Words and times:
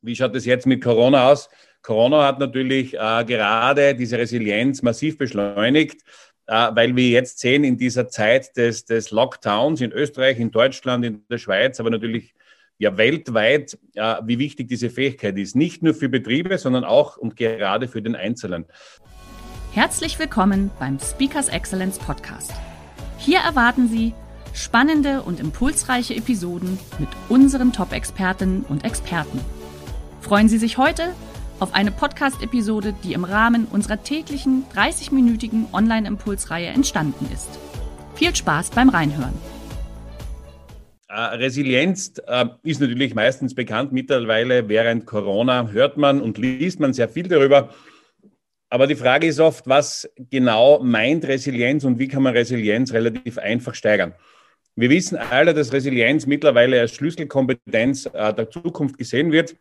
Wie 0.00 0.14
schaut 0.14 0.34
es 0.36 0.44
jetzt 0.44 0.66
mit 0.66 0.82
Corona 0.82 1.28
aus? 1.30 1.48
Corona 1.82 2.24
hat 2.24 2.38
natürlich 2.38 2.94
äh, 2.94 3.24
gerade 3.24 3.96
diese 3.96 4.16
Resilienz 4.16 4.82
massiv 4.82 5.18
beschleunigt, 5.18 6.02
äh, 6.46 6.68
weil 6.72 6.94
wir 6.94 7.08
jetzt 7.08 7.40
sehen 7.40 7.64
in 7.64 7.76
dieser 7.76 8.08
Zeit 8.08 8.56
des, 8.56 8.84
des 8.84 9.10
Lockdowns 9.10 9.80
in 9.80 9.90
Österreich, 9.90 10.38
in 10.38 10.52
Deutschland, 10.52 11.04
in 11.04 11.24
der 11.28 11.38
Schweiz, 11.38 11.80
aber 11.80 11.90
natürlich 11.90 12.34
ja 12.78 12.96
weltweit, 12.96 13.76
äh, 13.94 14.16
wie 14.24 14.38
wichtig 14.38 14.68
diese 14.68 14.88
Fähigkeit 14.88 15.36
ist. 15.36 15.56
Nicht 15.56 15.82
nur 15.82 15.94
für 15.94 16.08
Betriebe, 16.08 16.58
sondern 16.58 16.84
auch 16.84 17.16
und 17.16 17.34
gerade 17.34 17.88
für 17.88 18.00
den 18.00 18.14
Einzelnen. 18.14 18.66
Herzlich 19.72 20.16
willkommen 20.20 20.70
beim 20.78 21.00
Speakers 21.00 21.48
Excellence 21.48 21.98
Podcast. 21.98 22.52
Hier 23.18 23.40
erwarten 23.40 23.88
Sie 23.88 24.14
spannende 24.54 25.22
und 25.22 25.40
impulsreiche 25.40 26.14
Episoden 26.14 26.78
mit 27.00 27.08
unseren 27.28 27.72
Top-Expertinnen 27.72 28.64
und 28.68 28.84
Experten. 28.84 29.40
Freuen 30.20 30.48
Sie 30.48 30.58
sich 30.58 30.78
heute 30.78 31.14
auf 31.60 31.74
eine 31.74 31.90
Podcast-Episode, 31.90 32.94
die 33.04 33.14
im 33.14 33.24
Rahmen 33.24 33.66
unserer 33.66 34.02
täglichen 34.02 34.64
30-minütigen 34.74 35.72
Online-Impulsreihe 35.72 36.66
entstanden 36.66 37.28
ist. 37.32 37.48
Viel 38.14 38.34
Spaß 38.34 38.70
beim 38.70 38.88
Reinhören. 38.88 39.34
Äh, 41.08 41.20
Resilienz 41.36 42.14
äh, 42.26 42.46
ist 42.62 42.80
natürlich 42.80 43.14
meistens 43.14 43.54
bekannt. 43.54 43.92
Mittlerweile 43.92 44.68
während 44.68 45.06
Corona 45.06 45.68
hört 45.68 45.96
man 45.96 46.20
und 46.20 46.36
liest 46.36 46.80
man 46.80 46.92
sehr 46.92 47.08
viel 47.08 47.28
darüber. 47.28 47.70
Aber 48.70 48.86
die 48.86 48.96
Frage 48.96 49.26
ist 49.26 49.40
oft, 49.40 49.66
was 49.66 50.10
genau 50.16 50.80
meint 50.82 51.26
Resilienz 51.26 51.84
und 51.84 51.98
wie 51.98 52.08
kann 52.08 52.22
man 52.22 52.34
Resilienz 52.34 52.92
relativ 52.92 53.38
einfach 53.38 53.74
steigern? 53.74 54.14
Wir 54.76 54.90
wissen 54.90 55.16
alle, 55.16 55.54
dass 55.54 55.72
Resilienz 55.72 56.26
mittlerweile 56.26 56.80
als 56.80 56.92
Schlüsselkompetenz 56.92 58.06
äh, 58.12 58.34
der 58.34 58.50
Zukunft 58.50 58.98
gesehen 58.98 59.32
wird. 59.32 59.56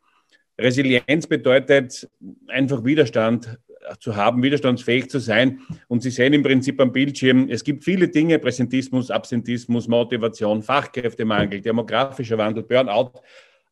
Resilienz 0.60 1.28
bedeutet 1.28 2.10
einfach 2.48 2.84
Widerstand 2.84 3.60
zu 4.00 4.16
haben, 4.16 4.44
widerstandsfähig 4.44 5.10
zu 5.10 5.20
sein. 5.20 5.62
Und 5.88 6.04
Sie 6.04 6.10
sehen 6.10 6.34
im 6.34 6.44
Prinzip 6.44 6.80
am 6.82 6.92
Bildschirm, 6.92 7.48
es 7.50 7.64
gibt 7.64 7.84
viele 7.84 8.08
Dinge, 8.08 8.40
Präsentismus, 8.40 9.12
Absentismus, 9.12 9.88
Motivation, 9.88 10.62
Fachkräftemangel, 10.62 11.62
demografischer 11.62 12.38
Wandel, 12.38 12.64
Burnout, 12.64 13.12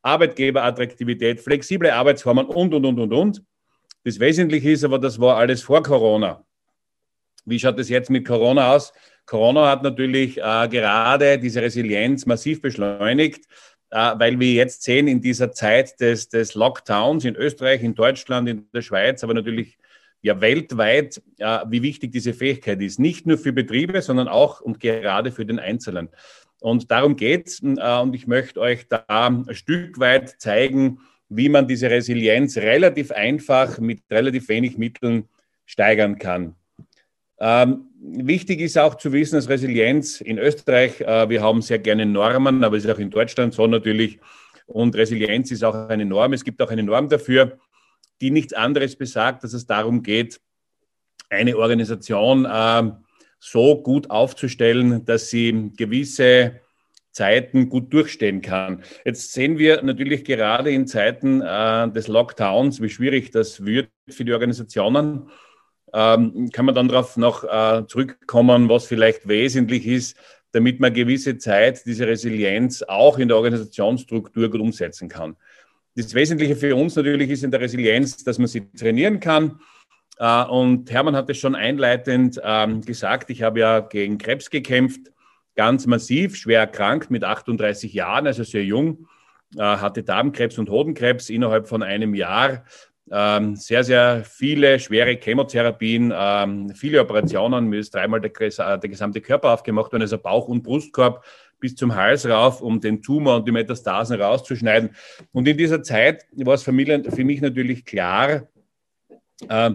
Arbeitgeberattraktivität, 0.02 1.42
flexible 1.42 1.92
Arbeitsformen 1.92 2.46
und, 2.46 2.74
und, 2.74 2.86
und, 2.86 3.00
und, 3.00 3.14
und. 3.14 3.44
Das 4.04 4.20
Wesentliche 4.20 4.72
ist 4.72 4.84
aber, 4.84 5.00
das 5.00 5.20
war 5.20 5.38
alles 5.38 5.64
vor 5.64 5.82
Corona. 5.82 6.46
Wie 7.46 7.60
schaut 7.60 7.80
es 7.80 7.90
jetzt 7.90 8.10
mit 8.10 8.26
Corona 8.26 8.74
aus? 8.74 8.94
Corona 9.26 9.68
hat 9.68 9.82
natürlich 9.82 10.38
äh, 10.38 10.68
gerade 10.68 11.40
diese 11.40 11.62
Resilienz 11.62 12.26
massiv 12.28 12.62
beschleunigt. 12.62 13.46
Äh, 13.92 14.14
weil 14.18 14.40
wir 14.40 14.54
jetzt 14.54 14.84
sehen 14.84 15.08
in 15.08 15.22
dieser 15.22 15.52
Zeit 15.52 16.00
des, 16.00 16.30
des 16.30 16.56
Lockdowns 16.56 17.26
in 17.26 17.36
Österreich, 17.36 17.84
in 17.84 17.96
Deutschland, 17.96 18.50
in 18.50 18.68
der 18.74 18.82
Schweiz, 18.82 19.24
aber 19.24 19.34
natürlich 19.34 19.78
ja 20.22 20.42
weltweit, 20.42 21.22
äh, 21.38 21.60
wie 21.68 21.84
wichtig 21.84 22.12
diese 22.12 22.34
Fähigkeit 22.34 22.82
ist. 22.82 23.00
Nicht 23.00 23.28
nur 23.28 23.38
für 23.38 23.54
Betriebe, 23.54 24.02
sondern 24.02 24.28
auch 24.28 24.60
und 24.60 24.80
gerade 24.80 25.32
für 25.32 25.46
den 25.46 25.60
Einzelnen. 25.60 26.10
Und 26.62 26.90
darum 26.90 27.16
geht 27.16 27.48
es. 27.48 27.62
Äh, 27.62 28.00
und 28.00 28.16
ich 28.16 28.26
möchte 28.26 28.60
euch 28.60 28.88
da 28.88 29.06
ein 29.08 29.46
Stück 29.54 30.00
weit 30.00 30.42
zeigen, 30.42 31.00
wie 31.30 31.50
man 31.50 31.68
diese 31.68 31.90
Resilienz 31.90 32.58
relativ 32.58 33.12
einfach 33.12 33.80
mit 33.80 34.02
relativ 34.10 34.50
wenig 34.50 34.78
Mitteln 34.78 35.30
steigern 35.66 36.18
kann. 36.18 36.56
Ähm, 37.40 37.90
wichtig 38.00 38.62
ist 38.62 38.78
auch 38.78 38.96
zu 38.96 39.12
wissen, 39.12 39.36
dass 39.36 39.50
Resilienz 39.50 40.22
in 40.22 40.38
Österreich, 40.38 41.02
äh, 41.02 41.30
wir 41.30 41.42
haben 41.42 41.62
sehr 41.62 41.80
gerne 41.80 42.06
Normen, 42.06 42.64
aber 42.64 42.78
es 42.78 42.86
ist 42.86 42.92
auch 42.92 43.00
in 43.00 43.10
Deutschland 43.10 43.54
so 43.54 43.68
natürlich. 43.68 44.20
Und 44.68 44.96
Resilienz 44.96 45.52
ist 45.52 45.64
auch 45.64 45.76
eine 45.90 46.06
Norm. 46.06 46.34
Es 46.34 46.44
gibt 46.44 46.62
auch 46.62 46.72
eine 46.72 46.84
Norm 46.84 47.10
dafür, 47.10 47.58
die 48.22 48.32
nichts 48.32 48.54
anderes 48.54 48.96
besagt, 48.96 49.44
dass 49.44 49.54
es 49.54 49.66
darum 49.66 50.02
geht, 50.02 50.40
eine 51.30 51.58
Organisation 51.58 52.46
äh, 52.46 52.92
so 53.40 53.82
gut 53.82 54.10
aufzustellen, 54.10 55.06
dass 55.06 55.30
sie 55.30 55.72
gewisse 55.76 56.62
Zeiten 57.12 57.70
gut 57.70 57.94
durchstehen 57.94 58.42
kann. 58.42 58.84
Jetzt 59.06 59.34
sehen 59.34 59.58
wir 59.58 59.82
natürlich 59.82 60.26
gerade 60.26 60.72
in 60.72 60.88
Zeiten 60.88 61.42
äh, 61.42 61.90
des 61.92 62.08
Lockdowns, 62.08 62.82
wie 62.82 62.90
schwierig 62.90 63.32
das 63.32 63.66
wird 63.66 63.90
für 64.10 64.26
die 64.26 64.34
Organisationen 64.34 65.30
ähm, 65.96 66.50
kann 66.52 66.66
man 66.66 66.76
dann 66.76 66.90
darauf 66.90 67.16
noch 67.16 67.46
äh, 67.46 67.88
zurückkommen, 67.88 68.68
was 68.68 68.86
vielleicht 68.86 69.30
wesentlich 69.30 69.88
ist, 69.88 70.18
damit 70.52 70.82
man 70.82 70.94
gewisse 70.94 71.38
Zeit 71.38 71.86
diese 71.86 72.06
Resilienz 72.06 72.84
auch 72.84 73.18
in 73.18 73.30
der 73.30 73.38
Organisationsstruktur 73.38 74.52
gut 74.52 74.60
umsetzen 74.60 75.08
kann. 75.08 75.38
Das 75.96 76.14
Wesentliche 76.14 76.58
für 76.58 76.76
uns 76.76 76.98
natürlich 76.98 77.30
ist 77.30 77.46
in 77.46 77.52
der 77.52 77.62
Resilienz, 77.62 78.26
dass 78.26 78.38
man 78.38 78.48
sie 78.48 78.70
trainieren 78.74 79.22
kann. 79.22 79.62
Äh, 80.20 80.44
und 80.44 80.92
Hermann 80.92 81.16
hat 81.16 81.30
es 81.30 81.38
schon 81.38 81.56
einleitend 81.56 82.42
ähm, 82.44 82.82
gesagt, 82.82 83.30
ich 83.30 83.42
habe 83.42 83.62
ja 83.62 83.80
gegen 83.80 84.18
Krebs 84.18 84.50
gekämpft, 84.50 85.14
ganz 85.56 85.86
massiv, 85.88 86.36
schwer 86.36 86.60
erkrankt 86.60 87.10
mit 87.10 87.24
38 87.24 87.94
Jahren, 87.94 88.28
also 88.28 88.44
sehr 88.44 88.66
jung, 88.66 89.08
äh, 89.56 89.62
hatte 89.62 90.04
Darmkrebs 90.04 90.58
und 90.58 90.70
Hodenkrebs 90.70 91.30
innerhalb 91.30 91.70
von 91.70 91.84
einem 91.84 92.16
Jahr 92.16 92.66
ähm, 93.12 93.56
sehr, 93.56 93.84
sehr 93.84 94.24
viele 94.26 94.80
schwere 94.80 95.16
Chemotherapien, 95.16 96.14
ähm, 96.16 96.70
viele 96.76 97.02
Operationen, 97.02 97.68
mir 97.68 97.80
ist 97.80 97.94
dreimal 97.94 98.22
der, 98.22 98.32
der, 98.32 98.90
gesamte 98.90 99.22
Körper 99.22 99.54
aufgemacht 99.54 99.92
worden, 99.92 100.02
also 100.02 100.18
Bauch- 100.18 100.48
und 100.48 100.64
Brustkorb 100.64 101.24
bis 101.60 101.76
zum 101.76 101.96
Hals 101.96 102.28
rauf, 102.28 102.62
um 102.62 102.80
den 102.80 103.02
Tumor 103.02 103.38
und 103.38 103.48
die 103.48 103.52
Metastasen 103.52 104.20
rauszuschneiden. 104.20 104.92
Und 105.32 105.48
in 105.48 105.58
dieser 105.58 105.84
Zeit 105.84 106.26
war 106.36 106.56
es 106.56 106.64
für 106.64 106.72
mich, 106.72 106.90
für 107.10 107.24
mich 107.24 107.42
natürlich 107.42 107.86
klar, 107.86 108.48
äh, 109.48 109.72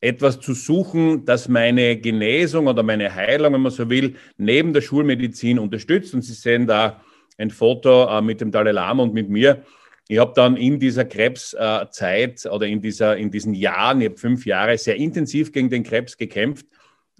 etwas 0.00 0.40
zu 0.40 0.52
suchen, 0.52 1.24
das 1.24 1.48
meine 1.48 1.96
Genesung 1.96 2.66
oder 2.66 2.82
meine 2.82 3.14
Heilung, 3.14 3.54
wenn 3.54 3.62
man 3.62 3.72
so 3.72 3.88
will, 3.88 4.16
neben 4.36 4.72
der 4.72 4.82
Schulmedizin 4.82 5.58
unterstützt. 5.58 6.14
Und 6.14 6.22
Sie 6.22 6.34
sehen 6.34 6.66
da 6.66 7.00
ein 7.38 7.50
Foto 7.50 8.06
äh, 8.06 8.20
mit 8.20 8.40
dem 8.40 8.50
Dalai 8.50 8.72
Lama 8.72 9.02
und 9.02 9.14
mit 9.14 9.28
mir. 9.28 9.62
Ich 10.08 10.18
habe 10.18 10.32
dann 10.34 10.56
in 10.56 10.78
dieser 10.78 11.04
Krebszeit 11.04 12.44
äh, 12.44 12.48
oder 12.48 12.66
in, 12.66 12.80
dieser, 12.80 13.16
in 13.16 13.30
diesen 13.30 13.54
Jahren, 13.54 14.00
ich 14.00 14.08
habe 14.08 14.18
fünf 14.18 14.46
Jahre 14.46 14.78
sehr 14.78 14.96
intensiv 14.96 15.52
gegen 15.52 15.68
den 15.68 15.82
Krebs 15.82 16.16
gekämpft. 16.16 16.66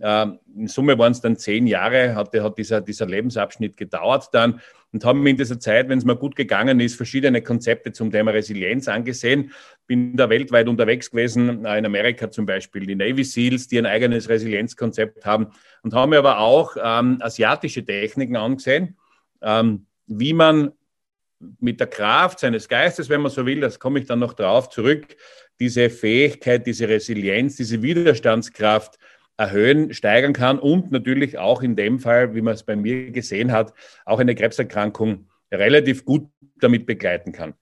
Ähm, 0.01 0.39
in 0.55 0.69
Summe 0.69 0.99
waren 0.99 1.13
es 1.13 1.21
dann 1.21 1.37
zehn 1.37 1.67
Jahre, 1.67 2.15
hat, 2.15 2.35
hat 2.35 2.59
dieser, 2.59 2.81
dieser 2.81 3.07
Lebensabschnitt 3.07 3.77
gedauert 3.77 4.29
dann 4.33 4.61
und 4.93 5.05
haben 5.05 5.27
in 5.27 5.37
dieser 5.37 5.59
Zeit, 5.59 5.89
wenn 5.89 5.99
es 5.99 6.05
mir 6.05 6.17
gut 6.17 6.37
gegangen 6.37 6.81
ist, 6.81 6.97
verschiedene 6.97 7.43
Konzepte 7.43 7.93
zum 7.93 8.11
Thema 8.11 8.31
Resilienz 8.31 8.89
angesehen. 8.89 9.53
Bin 9.87 10.17
da 10.17 10.29
weltweit 10.31 10.69
unterwegs 10.69 11.11
gewesen, 11.11 11.65
äh, 11.65 11.79
in 11.79 11.87
Amerika 11.87 12.31
zum 12.31 12.47
Beispiel 12.47 12.87
die 12.87 12.95
Navy 12.95 13.25
SEALs, 13.25 13.69
die 13.69 13.79
ein 13.79 13.87
eigenes 13.87 14.29
Resilienzkonzept 14.29 15.25
haben 15.25 15.49
und 15.83 15.93
haben 15.93 16.11
mir 16.11 16.19
aber 16.19 16.39
auch 16.39 16.77
ähm, 16.81 17.19
asiatische 17.21 17.85
Techniken 17.85 18.37
angesehen, 18.37 18.97
ähm, 19.43 19.87
wie 20.07 20.35
man 20.35 20.73
mit 21.61 21.81
der 21.81 21.87
Kraft 21.87 22.41
seines 22.41 22.69
Geistes, 22.69 23.09
wenn 23.09 23.21
man 23.21 23.31
so 23.31 23.45
will, 23.47 23.61
das 23.61 23.79
komme 23.79 24.01
ich 24.01 24.07
dann 24.07 24.19
noch 24.19 24.33
drauf 24.33 24.69
zurück, 24.71 25.17
diese 25.61 25.91
Fähigkeit, 25.91 26.67
diese 26.67 26.89
Resilienz, 26.89 27.57
diese 27.57 27.83
Widerstandskraft 27.83 28.99
erhöhen, 29.37 29.93
steigern 29.93 30.33
kann 30.33 30.59
und 30.59 30.91
natürlich 30.91 31.39
auch 31.39 31.63
in 31.63 31.77
dem 31.77 31.99
Fall, 31.99 32.35
wie 32.35 32.41
man 32.41 32.55
es 32.55 32.63
bei 32.63 32.77
mir 32.77 33.11
gesehen 33.11 33.53
hat, 33.53 33.75
auch 34.05 34.19
eine 34.19 34.35
Krebserkrankung 34.35 35.29
relativ 35.53 36.05
gut 36.05 36.29
damit 36.57 36.87
begleiten 36.87 37.33
kann. 37.33 37.55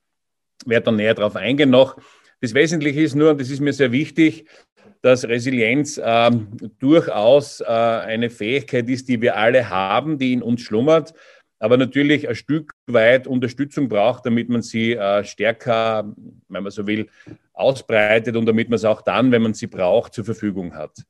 Ich 0.63 0.69
werde 0.69 0.85
dann 0.85 0.97
näher 0.97 1.15
darauf 1.15 1.37
eingehen 1.37 1.71
noch. 1.71 1.97
Das 2.41 2.55
Wesentliche 2.55 3.01
ist 3.01 3.15
nur, 3.15 3.31
und 3.31 3.41
das 3.41 3.51
ist 3.51 3.61
mir 3.61 3.73
sehr 3.73 3.91
wichtig, 3.91 4.47
dass 5.03 5.29
Resilienz 5.29 5.99
äh, 5.99 6.31
durchaus 6.79 7.61
äh, 7.61 7.65
eine 7.65 8.31
Fähigkeit 8.31 8.89
ist, 8.89 9.09
die 9.09 9.21
wir 9.21 9.37
alle 9.37 9.69
haben, 9.69 10.19
die 10.19 10.33
in 10.33 10.43
uns 10.43 10.63
schlummert 10.63 11.13
aber 11.65 11.79
natürlich 11.79 12.29
ein 12.29 12.35
Stück 12.35 12.75
weit 12.87 13.27
Unterstützung 13.27 13.89
braucht, 13.89 14.27
damit 14.27 14.51
man 14.51 14.61
sie 14.61 14.93
äh, 14.93 15.25
stärker, 15.25 16.15
wenn 16.49 16.63
man 16.63 16.71
so 16.71 16.87
will, 16.87 17.09
ausbreitet 17.55 18.37
und 18.37 18.45
damit 18.45 18.69
man 18.69 18.77
es 18.77 18.85
auch 18.85 19.01
dann, 19.01 19.33
wenn 19.33 19.41
man 19.41 19.55
sie 19.55 19.67
braucht, 19.67 20.13
zur 20.13 20.27
Verfügung 20.27 20.75
hat. 20.75 21.07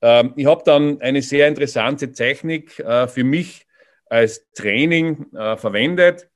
Ähm, 0.00 0.32
ich 0.36 0.46
habe 0.46 0.62
dann 0.64 1.02
eine 1.02 1.20
sehr 1.20 1.48
interessante 1.48 2.12
Technik 2.12 2.78
äh, 2.78 3.08
für 3.08 3.24
mich 3.24 3.66
als 4.06 4.50
Training 4.52 5.26
äh, 5.34 5.58
verwendet. 5.58 6.30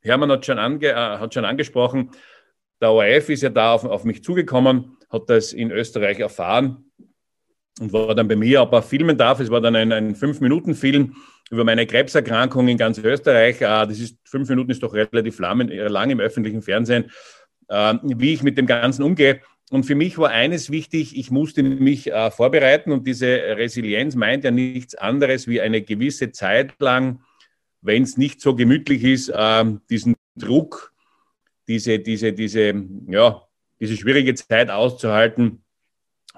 Hermann 0.00 0.32
hat 0.32 0.46
schon, 0.46 0.58
ange, 0.58 0.86
äh, 0.86 0.94
hat 0.94 1.34
schon 1.34 1.44
angesprochen, 1.44 2.12
der 2.80 2.92
ORF 2.92 3.28
ist 3.28 3.42
ja 3.42 3.50
da 3.50 3.74
auf, 3.74 3.84
auf 3.84 4.04
mich 4.04 4.24
zugekommen, 4.24 4.96
hat 5.10 5.28
das 5.28 5.52
in 5.52 5.70
Österreich 5.70 6.20
erfahren 6.20 6.87
und 7.80 7.92
war 7.92 8.14
dann 8.14 8.28
bei 8.28 8.36
mir, 8.36 8.62
ob 8.62 8.72
er 8.72 8.82
filmen 8.82 9.16
darf. 9.16 9.40
Es 9.40 9.50
war 9.50 9.60
dann 9.60 9.76
ein, 9.76 9.92
ein 9.92 10.14
Fünf-Minuten-Film 10.14 11.14
über 11.50 11.64
meine 11.64 11.86
Krebserkrankung 11.86 12.68
in 12.68 12.76
ganz 12.76 12.98
Österreich. 12.98 13.60
Äh, 13.60 13.86
das 13.86 13.98
ist, 13.98 14.18
fünf 14.24 14.48
Minuten 14.48 14.70
ist 14.70 14.82
doch 14.82 14.94
relativ 14.94 15.38
lang, 15.38 15.60
im 16.10 16.20
öffentlichen 16.20 16.62
Fernsehen, 16.62 17.10
äh, 17.68 17.94
wie 18.02 18.34
ich 18.34 18.42
mit 18.42 18.58
dem 18.58 18.66
Ganzen 18.66 19.02
umgehe. 19.02 19.40
Und 19.70 19.84
für 19.84 19.94
mich 19.94 20.16
war 20.16 20.30
eines 20.30 20.70
wichtig, 20.70 21.16
ich 21.16 21.30
musste 21.30 21.62
mich 21.62 22.10
äh, 22.10 22.30
vorbereiten 22.30 22.90
und 22.90 23.06
diese 23.06 23.28
Resilienz 23.28 24.14
meint 24.14 24.44
ja 24.44 24.50
nichts 24.50 24.94
anderes 24.94 25.46
wie 25.46 25.60
eine 25.60 25.82
gewisse 25.82 26.32
Zeit 26.32 26.72
lang, 26.80 27.20
wenn 27.82 28.02
es 28.02 28.16
nicht 28.16 28.40
so 28.40 28.54
gemütlich 28.54 29.04
ist, 29.04 29.28
äh, 29.28 29.64
diesen 29.90 30.16
Druck, 30.36 30.92
diese, 31.68 31.98
diese, 31.98 32.32
diese, 32.32 32.74
ja, 33.08 33.42
diese 33.78 33.96
schwierige 33.96 34.34
Zeit 34.34 34.70
auszuhalten, 34.70 35.62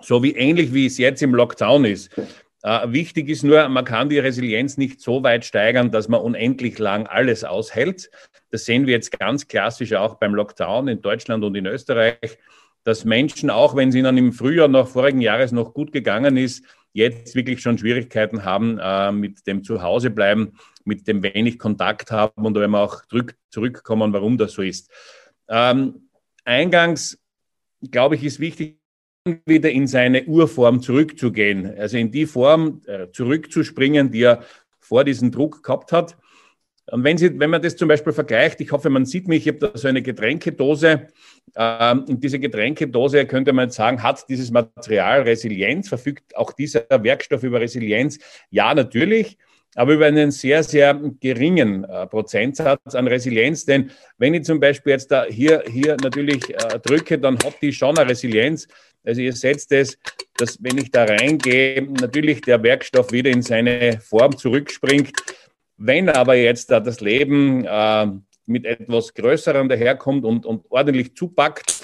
so 0.03 0.23
wie 0.23 0.33
ähnlich 0.33 0.73
wie 0.73 0.87
es 0.87 0.99
jetzt 0.99 1.23
im 1.23 1.35
Lockdown 1.35 1.85
ist. 1.85 2.11
Äh, 2.63 2.93
wichtig 2.93 3.29
ist 3.29 3.43
nur, 3.43 3.69
man 3.69 3.85
kann 3.85 4.09
die 4.09 4.19
Resilienz 4.19 4.77
nicht 4.77 5.01
so 5.01 5.23
weit 5.23 5.45
steigern, 5.45 5.91
dass 5.91 6.09
man 6.09 6.21
unendlich 6.21 6.79
lang 6.79 7.07
alles 7.07 7.43
aushält. 7.45 8.11
Das 8.51 8.65
sehen 8.65 8.87
wir 8.87 8.95
jetzt 8.95 9.19
ganz 9.19 9.49
klassisch 9.49 9.95
auch 9.95 10.17
beim 10.17 10.35
Lockdown 10.35 10.89
in 10.89 11.01
Deutschland 11.01 11.43
und 11.45 11.55
in 11.55 11.67
Österreich, 11.67 12.39
dass 12.85 13.05
Menschen, 13.05 13.51
auch 13.51 13.77
wenn 13.77 13.91
es 13.91 13.95
ihnen 13.95 14.17
im 14.19 14.33
Frühjahr 14.33 14.69
noch 14.69 14.89
vorigen 14.89 15.21
Jahres 15.21 15.53
noch 15.53 15.73
gut 15.73 15.93
gegangen 15.93 16.37
ist, 16.37 16.65
jetzt 16.93 17.35
wirklich 17.35 17.63
schon 17.63 17.79
Schwierigkeiten 17.79 18.45
haben 18.45 18.79
äh, 18.79 19.13
mit 19.13 19.47
dem 19.47 19.63
Zuhausebleiben, 19.63 20.59
mit 20.85 21.07
dem 21.07 21.23
wenig 21.23 21.59
Kontakt 21.59 22.11
haben 22.11 22.45
und 22.45 22.55
wenn 22.57 22.71
wir 22.71 22.81
auch 22.81 23.05
zurück, 23.07 23.37
zurückkommen, 23.51 24.13
warum 24.13 24.37
das 24.39 24.53
so 24.53 24.63
ist. 24.63 24.91
Ähm, 25.49 26.09
eingangs, 26.45 27.19
glaube 27.91 28.17
ich, 28.17 28.25
ist 28.25 28.41
wichtig, 28.41 28.80
wieder 29.45 29.71
in 29.71 29.87
seine 29.87 30.25
Urform 30.25 30.81
zurückzugehen, 30.81 31.79
also 31.79 31.99
in 31.99 32.11
die 32.11 32.27
Form 32.27 32.83
äh, 32.87 33.09
zurückzuspringen, 33.13 34.11
die 34.11 34.23
er 34.23 34.43
vor 34.79 35.05
diesem 35.05 35.31
Druck 35.31 35.63
gehabt 35.63 35.93
hat. 35.93 36.17
Und 36.91 37.05
wenn, 37.05 37.19
Sie, 37.19 37.39
wenn 37.39 37.51
man 37.51 37.63
das 37.63 37.77
zum 37.77 37.89
Beispiel 37.89 38.13
vergleicht, 38.13 38.61
ich 38.61 38.73
hoffe, 38.73 38.91
man 38.91 39.05
sieht 39.05 39.29
mich, 39.29 39.47
ich 39.47 39.55
habe 39.55 39.59
da 39.59 39.79
so 39.79 39.87
eine 39.87 40.03
Getränkedose. 40.03 41.09
Ähm, 41.55 42.05
und 42.09 42.25
diese 42.25 42.41
Getränkedose, 42.41 43.27
könnte 43.27 43.53
man 43.53 43.71
sagen, 43.71 44.03
hat 44.03 44.29
dieses 44.29 44.51
Material 44.51 45.23
Resilienz, 45.23 45.89
verfügt 45.89 46.35
auch 46.37 46.53
dieser 46.53 46.87
Werkstoff 46.89 47.43
über 47.45 47.61
Resilienz? 47.61 48.19
Ja, 48.51 48.75
natürlich 48.75 49.39
aber 49.75 49.95
über 49.95 50.07
einen 50.07 50.31
sehr, 50.31 50.63
sehr 50.63 50.95
geringen 51.21 51.85
äh, 51.85 52.07
Prozentsatz 52.07 52.95
an 52.95 53.07
Resilienz. 53.07 53.65
Denn 53.65 53.91
wenn 54.19 54.35
ich 54.35 54.45
zum 54.45 54.61
Beispiel 54.61 54.93
jetzt 54.93 55.11
da 55.11 55.25
hier, 55.25 55.63
hier 55.67 55.97
natürlich 56.03 56.51
äh, 56.51 56.79
drücke, 56.81 57.19
dann 57.19 57.39
hat 57.39 57.55
die 57.63 57.73
schon 57.73 57.97
eine 57.97 58.11
Resilienz. 58.11 58.67
Also 59.05 59.21
ihr 59.21 59.33
setzt 59.33 59.73
es, 59.73 59.99
dass 60.37 60.63
wenn 60.63 60.79
ich 60.79 60.91
da 60.91 61.05
reingehe, 61.05 61.83
natürlich 61.83 62.41
der 62.43 62.63
Werkstoff 62.63 63.13
wieder 63.13 63.31
in 63.31 63.43
seine 63.43 64.01
Form 64.01 64.37
zurückspringt. 64.37 65.13
Wenn 65.77 66.09
aber 66.09 66.35
jetzt 66.35 66.71
da 66.71 66.81
das 66.81 67.01
Leben 67.01 67.65
äh, 67.65 68.07
mit 68.47 68.67
etwas 68.67 69.15
Größerem 69.15 69.69
daherkommt 69.69 70.25
und, 70.25 70.45
und 70.45 70.67
ordentlich 70.71 71.15
zupackt, 71.15 71.81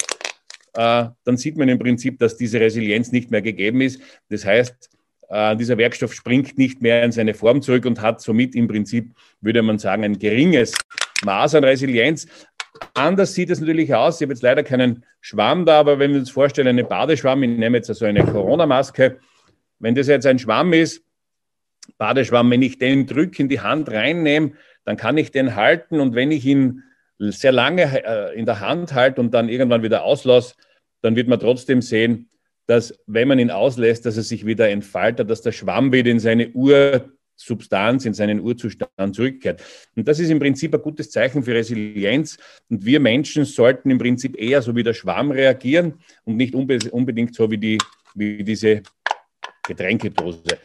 äh, 0.75 1.07
dann 1.25 1.37
sieht 1.37 1.57
man 1.57 1.69
im 1.69 1.79
Prinzip, 1.79 2.19
dass 2.19 2.37
diese 2.37 2.61
Resilienz 2.61 3.13
nicht 3.13 3.31
mehr 3.31 3.43
gegeben 3.43 3.81
ist. 3.81 4.01
Das 4.29 4.45
heißt, 4.45 4.91
äh, 5.29 5.57
dieser 5.57 5.79
Werkstoff 5.79 6.13
springt 6.13 6.59
nicht 6.59 6.83
mehr 6.83 7.03
in 7.03 7.13
seine 7.13 7.35
Form 7.35 7.63
zurück 7.63 7.87
und 7.87 8.01
hat 8.01 8.21
somit 8.21 8.55
im 8.55 8.69
Prinzip, 8.69 9.15
würde 9.41 9.63
man 9.63 9.79
sagen, 9.79 10.05
ein 10.05 10.19
geringes 10.19 10.75
Maß 11.25 11.57
an 11.57 11.65
Resilienz. 11.65 12.27
Anders 12.95 13.35
sieht 13.35 13.51
es 13.51 13.61
natürlich 13.61 13.95
aus. 13.95 14.21
Ich 14.21 14.25
habe 14.25 14.33
jetzt 14.33 14.43
leider 14.43 14.63
keinen 14.63 15.05
Schwamm 15.21 15.65
da, 15.65 15.81
aber 15.81 15.99
wenn 15.99 16.13
wir 16.13 16.21
uns 16.21 16.31
vorstellen, 16.31 16.69
eine 16.69 16.85
Badeschwamm, 16.85 17.43
ich 17.43 17.59
nehme 17.59 17.79
jetzt 17.79 17.89
also 17.89 18.05
eine 18.05 18.25
Corona-Maske, 18.25 19.19
wenn 19.79 19.95
das 19.95 20.07
jetzt 20.07 20.27
ein 20.27 20.39
Schwamm 20.39 20.73
ist, 20.73 21.03
Badeschwamm, 21.99 22.51
wenn 22.51 22.63
ich 22.63 22.79
den 22.79 23.07
Drück 23.07 23.39
in 23.39 23.49
die 23.49 23.61
Hand 23.61 23.91
reinnehme, 23.91 24.53
dann 24.85 24.97
kann 24.97 25.17
ich 25.17 25.31
den 25.31 25.57
halten 25.57 26.01
und 26.01 26.15
wenn 26.15 26.31
ich 26.31 26.45
ihn 26.45 26.83
sehr 27.19 27.53
lange 27.53 28.05
äh, 28.05 28.39
in 28.39 28.45
der 28.45 28.61
Hand 28.61 28.93
halte 28.93 29.21
und 29.21 29.33
dann 29.33 29.49
irgendwann 29.49 29.83
wieder 29.83 30.05
auslasse, 30.05 30.55
dann 31.03 31.17
wird 31.17 31.29
man 31.29 31.41
trotzdem 31.41 31.81
sehen, 31.81 32.29
dass 32.67 32.99
wenn 33.07 33.29
man 33.29 33.39
ihn 33.39 33.51
auslässt, 33.51 34.07
dass 34.07 34.17
er 34.17 34.23
sich 34.23 34.45
wieder 34.45 34.69
entfaltet, 34.69 35.31
dass 35.31 35.43
der 35.43 35.53
Schwamm 35.53 35.93
wieder 35.93 36.11
in 36.11 36.21
seine 36.21 36.51
Ur 36.51 37.11
Substanz 37.37 38.07
in 38.07 38.15
seinen 38.15 38.41
Urzustand 38.41 39.15
zurückkehrt. 39.15 39.63
Und 39.95 40.09
das 40.09 40.19
ist 40.19 40.31
im 40.31 40.39
Prinzip 40.39 40.75
ein 40.75 40.81
gutes 40.81 41.11
Zeichen 41.11 41.43
für 41.43 41.55
Resilienz. 41.55 42.39
Und 42.71 42.85
wir 42.85 42.99
Menschen 42.99 43.45
sollten 43.45 43.91
im 43.91 43.99
Prinzip 43.99 44.39
eher 44.39 44.63
so 44.63 44.75
wie 44.75 44.83
der 44.83 44.95
Schwamm 44.95 45.31
reagieren 45.31 46.01
und 46.25 46.37
nicht 46.37 46.55
unbedingt 46.55 47.35
so 47.35 47.51
wie, 47.51 47.59
die, 47.59 47.79
wie 48.15 48.43
diese 48.43 48.83
Getränkedose. 49.67 50.59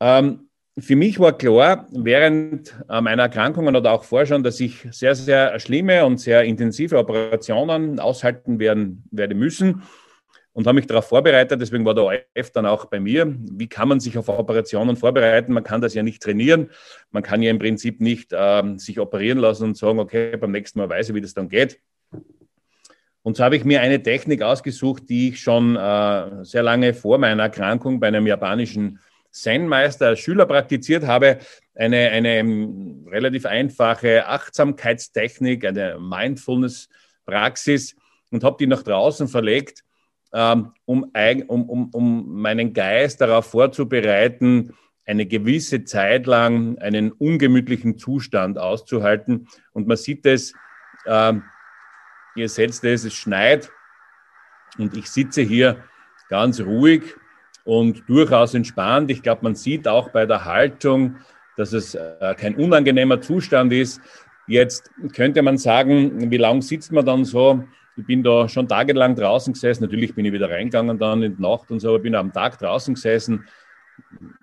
Ähm, 0.00 0.48
für 0.78 0.96
mich 0.96 1.20
war 1.20 1.38
klar, 1.38 1.86
während 1.92 2.74
meiner 2.88 3.24
Erkrankungen 3.24 3.76
oder 3.76 3.92
auch 3.92 4.02
vorher 4.02 4.26
schon, 4.26 4.42
dass 4.42 4.58
ich 4.58 4.88
sehr, 4.90 5.14
sehr 5.14 5.58
schlimme 5.60 6.04
und 6.04 6.18
sehr 6.18 6.42
intensive 6.42 6.98
Operationen 6.98 8.00
aushalten 8.00 8.58
werden, 8.58 9.04
werde 9.10 9.36
müssen 9.36 9.82
und 10.54 10.66
habe 10.66 10.76
mich 10.76 10.86
darauf 10.86 11.06
vorbereitet. 11.08 11.60
Deswegen 11.60 11.84
war 11.84 11.94
der 11.94 12.04
ORF 12.04 12.50
dann 12.52 12.64
auch 12.64 12.86
bei 12.86 13.00
mir. 13.00 13.26
Wie 13.36 13.68
kann 13.68 13.88
man 13.88 14.00
sich 14.00 14.16
auf 14.16 14.28
Operationen 14.28 14.96
vorbereiten? 14.96 15.52
Man 15.52 15.64
kann 15.64 15.80
das 15.80 15.94
ja 15.94 16.02
nicht 16.02 16.22
trainieren. 16.22 16.70
Man 17.10 17.22
kann 17.22 17.42
ja 17.42 17.50
im 17.50 17.58
Prinzip 17.58 18.00
nicht 18.00 18.30
ähm, 18.32 18.78
sich 18.78 18.98
operieren 19.00 19.38
lassen 19.38 19.64
und 19.64 19.76
sagen, 19.76 19.98
okay, 19.98 20.36
beim 20.36 20.52
nächsten 20.52 20.78
Mal 20.78 20.88
weiß 20.88 21.10
ich, 21.10 21.14
wie 21.14 21.20
das 21.20 21.34
dann 21.34 21.48
geht. 21.48 21.80
Und 23.22 23.36
so 23.36 23.44
habe 23.44 23.56
ich 23.56 23.64
mir 23.64 23.80
eine 23.80 24.02
Technik 24.02 24.42
ausgesucht, 24.42 25.08
die 25.08 25.30
ich 25.30 25.40
schon 25.40 25.76
äh, 25.76 26.44
sehr 26.44 26.62
lange 26.62 26.94
vor 26.94 27.18
meiner 27.18 27.44
Erkrankung 27.44 27.98
bei 27.98 28.08
einem 28.08 28.26
japanischen 28.26 29.00
Zen-Meister 29.30 30.08
als 30.08 30.20
Schüler 30.20 30.46
praktiziert 30.46 31.04
habe. 31.04 31.38
Eine, 31.74 32.10
eine 32.10 32.40
um, 32.42 33.08
relativ 33.08 33.46
einfache 33.46 34.28
Achtsamkeitstechnik, 34.28 35.64
eine 35.64 35.98
Mindfulness-Praxis 35.98 37.96
und 38.30 38.44
habe 38.44 38.56
die 38.60 38.68
nach 38.68 38.82
draußen 38.84 39.26
verlegt 39.26 39.83
ähm, 39.83 39.83
um, 40.34 40.74
um, 40.84 41.68
um, 41.68 41.90
um 41.90 42.40
meinen 42.40 42.72
Geist 42.72 43.20
darauf 43.20 43.46
vorzubereiten, 43.46 44.74
eine 45.06 45.26
gewisse 45.26 45.84
Zeit 45.84 46.26
lang 46.26 46.78
einen 46.78 47.12
ungemütlichen 47.12 47.98
Zustand 47.98 48.58
auszuhalten. 48.58 49.48
Und 49.72 49.86
man 49.86 49.96
sieht 49.96 50.26
es, 50.26 50.54
äh, 51.04 51.34
ihr 52.36 52.48
seht 52.48 52.70
es, 52.70 52.82
es 52.82 53.14
schneit 53.14 53.70
und 54.78 54.96
ich 54.96 55.08
sitze 55.08 55.42
hier 55.42 55.84
ganz 56.28 56.60
ruhig 56.60 57.02
und 57.64 58.08
durchaus 58.08 58.54
entspannt. 58.54 59.10
Ich 59.10 59.22
glaube, 59.22 59.42
man 59.42 59.54
sieht 59.54 59.86
auch 59.86 60.10
bei 60.10 60.26
der 60.26 60.44
Haltung, 60.44 61.16
dass 61.56 61.72
es 61.72 61.94
äh, 61.94 62.34
kein 62.36 62.56
unangenehmer 62.56 63.20
Zustand 63.20 63.72
ist. 63.72 64.00
Jetzt 64.46 64.90
könnte 65.14 65.42
man 65.42 65.58
sagen, 65.58 66.30
wie 66.30 66.36
lange 66.36 66.62
sitzt 66.62 66.92
man 66.92 67.06
dann 67.06 67.24
so? 67.24 67.64
Ich 67.96 68.06
bin 68.06 68.22
da 68.22 68.48
schon 68.48 68.66
tagelang 68.68 69.14
draußen 69.14 69.52
gesessen. 69.52 69.84
Natürlich 69.84 70.14
bin 70.14 70.24
ich 70.24 70.32
wieder 70.32 70.50
reingegangen 70.50 70.98
dann 70.98 71.22
in 71.22 71.36
die 71.36 71.42
Nacht 71.42 71.70
und 71.70 71.80
so, 71.80 71.90
aber 71.90 72.00
bin 72.00 72.14
am 72.14 72.32
Tag 72.32 72.58
draußen 72.58 72.94
gesessen. 72.94 73.46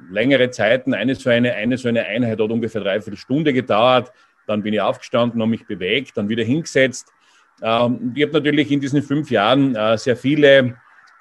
Längere 0.10 0.50
Zeiten, 0.51 0.93
eine 0.93 1.15
so 1.15 1.29
eine, 1.29 1.53
eine 1.53 1.77
so 1.77 1.89
eine 1.89 2.05
Einheit 2.05 2.39
hat 2.39 2.50
ungefähr 2.51 2.81
dreiviertel 2.81 3.17
Stunde 3.17 3.51
gedauert. 3.51 4.12
Dann 4.48 4.63
bin 4.63 4.74
ich 4.74 4.81
aufgestanden, 4.81 5.41
habe 5.41 5.51
mich 5.51 5.65
bewegt, 5.65 6.15
dann 6.15 6.29
wieder 6.29 6.43
hingesetzt. 6.43 7.12
Ähm, 7.62 8.13
ich 8.15 8.24
habe 8.24 8.34
natürlich 8.34 8.72
in 8.72 8.79
diesen 8.79 9.01
fünf 9.01 9.29
Jahren 9.29 9.75
äh, 9.75 9.98
sehr 9.98 10.15
viele 10.15 10.77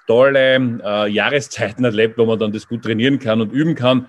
tolle 0.07 0.81
äh, 0.85 1.09
Jahreszeiten 1.09 1.85
erlebt, 1.85 2.17
wo 2.19 2.27
man 2.27 2.39
dann 2.39 2.53
das 2.53 2.67
gut 2.67 2.83
trainieren 2.83 3.19
kann 3.19 3.41
und 3.41 3.53
üben 3.53 3.75
kann. 3.75 4.07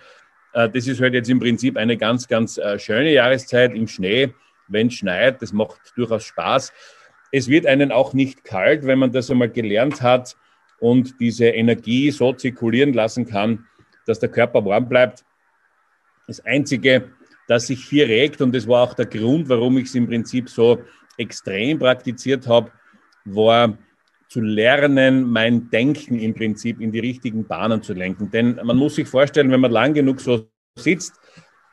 Äh, 0.53 0.69
das 0.69 0.87
ist 0.87 1.01
halt 1.01 1.13
jetzt 1.13 1.29
im 1.29 1.39
Prinzip 1.39 1.77
eine 1.77 1.97
ganz, 1.97 2.27
ganz 2.27 2.59
schöne 2.77 3.11
Jahreszeit 3.11 3.73
im 3.73 3.87
Schnee, 3.87 4.33
wenn 4.67 4.87
es 4.87 4.93
schneit. 4.93 5.41
Das 5.41 5.53
macht 5.53 5.79
durchaus 5.95 6.23
Spaß. 6.23 6.71
Es 7.31 7.47
wird 7.47 7.65
einen 7.65 7.91
auch 7.91 8.13
nicht 8.13 8.43
kalt, 8.43 8.85
wenn 8.85 8.99
man 8.99 9.11
das 9.11 9.31
einmal 9.31 9.49
gelernt 9.49 10.01
hat 10.01 10.35
und 10.79 11.19
diese 11.19 11.45
Energie 11.45 12.11
so 12.11 12.33
zirkulieren 12.33 12.93
lassen 12.93 13.25
kann, 13.25 13.65
dass 14.05 14.19
der 14.19 14.29
Körper 14.29 14.65
warm 14.65 14.89
bleibt. 14.89 15.23
Das 16.27 16.43
Einzige, 16.45 17.11
das 17.47 17.67
sich 17.67 17.85
hier 17.85 18.07
regt, 18.07 18.41
und 18.41 18.53
das 18.53 18.67
war 18.67 18.83
auch 18.83 18.93
der 18.93 19.05
Grund, 19.05 19.47
warum 19.49 19.77
ich 19.77 19.85
es 19.85 19.95
im 19.95 20.07
Prinzip 20.07 20.49
so 20.49 20.81
extrem 21.17 21.79
praktiziert 21.79 22.47
habe, 22.47 22.71
war 23.25 23.77
zu 24.27 24.41
lernen, 24.41 25.29
mein 25.29 25.69
Denken 25.69 26.19
im 26.19 26.33
Prinzip 26.33 26.79
in 26.79 26.91
die 26.91 26.99
richtigen 26.99 27.45
Bahnen 27.45 27.81
zu 27.81 27.93
lenken. 27.93 28.31
Denn 28.31 28.59
man 28.63 28.77
muss 28.77 28.95
sich 28.95 29.07
vorstellen, 29.07 29.51
wenn 29.51 29.59
man 29.59 29.71
lang 29.71 29.93
genug 29.93 30.21
so 30.21 30.49
sitzt, 30.77 31.19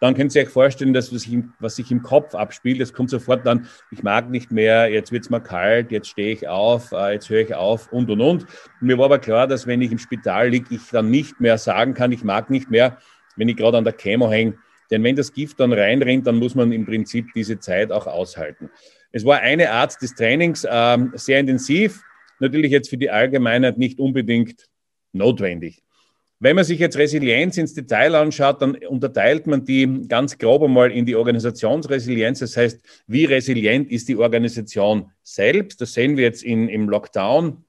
dann 0.01 0.15
können 0.15 0.31
Sie 0.31 0.41
sich 0.41 0.49
vorstellen, 0.49 0.93
dass 0.93 1.13
was 1.13 1.23
sich, 1.23 1.33
im, 1.33 1.53
was 1.59 1.77
sich 1.77 1.91
im 1.91 2.03
Kopf 2.03 2.35
abspielt, 2.35 2.81
das 2.81 2.93
kommt 2.93 3.11
sofort 3.11 3.45
dann, 3.45 3.67
ich 3.91 4.03
mag 4.03 4.31
nicht 4.31 4.53
mehr, 4.53 4.89
jetzt 4.91 5.11
wird 5.13 5.25
es 5.25 5.31
mal 5.31 5.41
kalt, 5.41 5.91
jetzt 5.91 6.09
stehe 6.09 6.33
ich 6.33 6.47
auf, 6.47 6.93
äh, 6.93 7.15
jetzt 7.15 7.29
höre 7.29 7.41
ich 7.41 7.55
auf 7.55 7.93
und 7.93 8.11
und 8.11 8.21
und. 8.21 8.47
Mir 8.81 8.99
war 8.99 9.07
aber 9.07 9.19
klar, 9.19 9.47
dass 9.47 9.67
wenn 9.67 9.83
ich 9.83 9.91
im 9.91 9.99
Spital 9.99 10.51
liege, 10.51 10.75
ich 10.75 10.83
dann 10.91 11.11
nicht 11.11 11.41
mehr 11.41 11.59
sagen 11.59 11.95
kann, 11.95 12.13
ich 12.13 12.23
mag 12.23 12.51
nicht 12.51 12.71
mehr, 12.71 12.99
wenn 13.37 13.49
ich 13.49 13.57
gerade 13.57 13.79
an 13.79 13.85
der 13.85 13.95
Chemo 13.95 14.31
hänge, 14.31 14.55
Denn 14.91 15.05
wenn 15.05 15.17
das 15.17 15.33
Gift 15.33 15.61
dann 15.61 15.73
reinrinnt, 15.73 16.27
dann 16.27 16.37
muss 16.37 16.55
man 16.55 16.73
im 16.73 16.87
Prinzip 16.87 17.33
diese 17.35 17.59
Zeit 17.59 17.93
auch 17.93 18.07
aushalten. 18.07 18.71
Es 19.13 19.25
war 19.25 19.41
eine 19.41 19.71
Art 19.71 20.01
des 20.01 20.15
Trainings 20.15 20.65
äh, 20.65 20.99
sehr 21.15 21.41
intensiv, 21.41 22.03
natürlich 22.41 22.71
jetzt 22.73 22.89
für 22.89 22.99
die 22.99 23.11
Allgemeinheit 23.11 23.79
nicht 23.79 23.99
unbedingt 23.99 24.67
notwendig. 25.13 25.83
Wenn 26.41 26.55
man 26.55 26.65
sich 26.65 26.79
jetzt 26.79 26.97
Resilienz 26.97 27.57
ins 27.57 27.75
Detail 27.75 28.15
anschaut, 28.15 28.63
dann 28.63 28.77
unterteilt 28.77 29.49
man 29.49 29.65
die 29.65 30.07
ganz 30.07 30.39
grob 30.39 30.63
einmal 30.63 30.93
in 30.93 31.05
die 31.05 31.17
Organisationsresilienz. 31.17 32.39
Das 32.39 32.57
heißt, 32.57 32.81
wie 33.09 33.25
resilient 33.25 33.91
ist 33.91 34.09
die 34.09 34.17
Organisation 34.17 35.11
selbst? 35.25 35.81
Das 35.81 35.95
sehen 35.95 36.17
wir 36.17 36.25
jetzt 36.25 36.45
in, 36.45 36.69
im 36.69 36.89
Lockdown. 36.89 37.65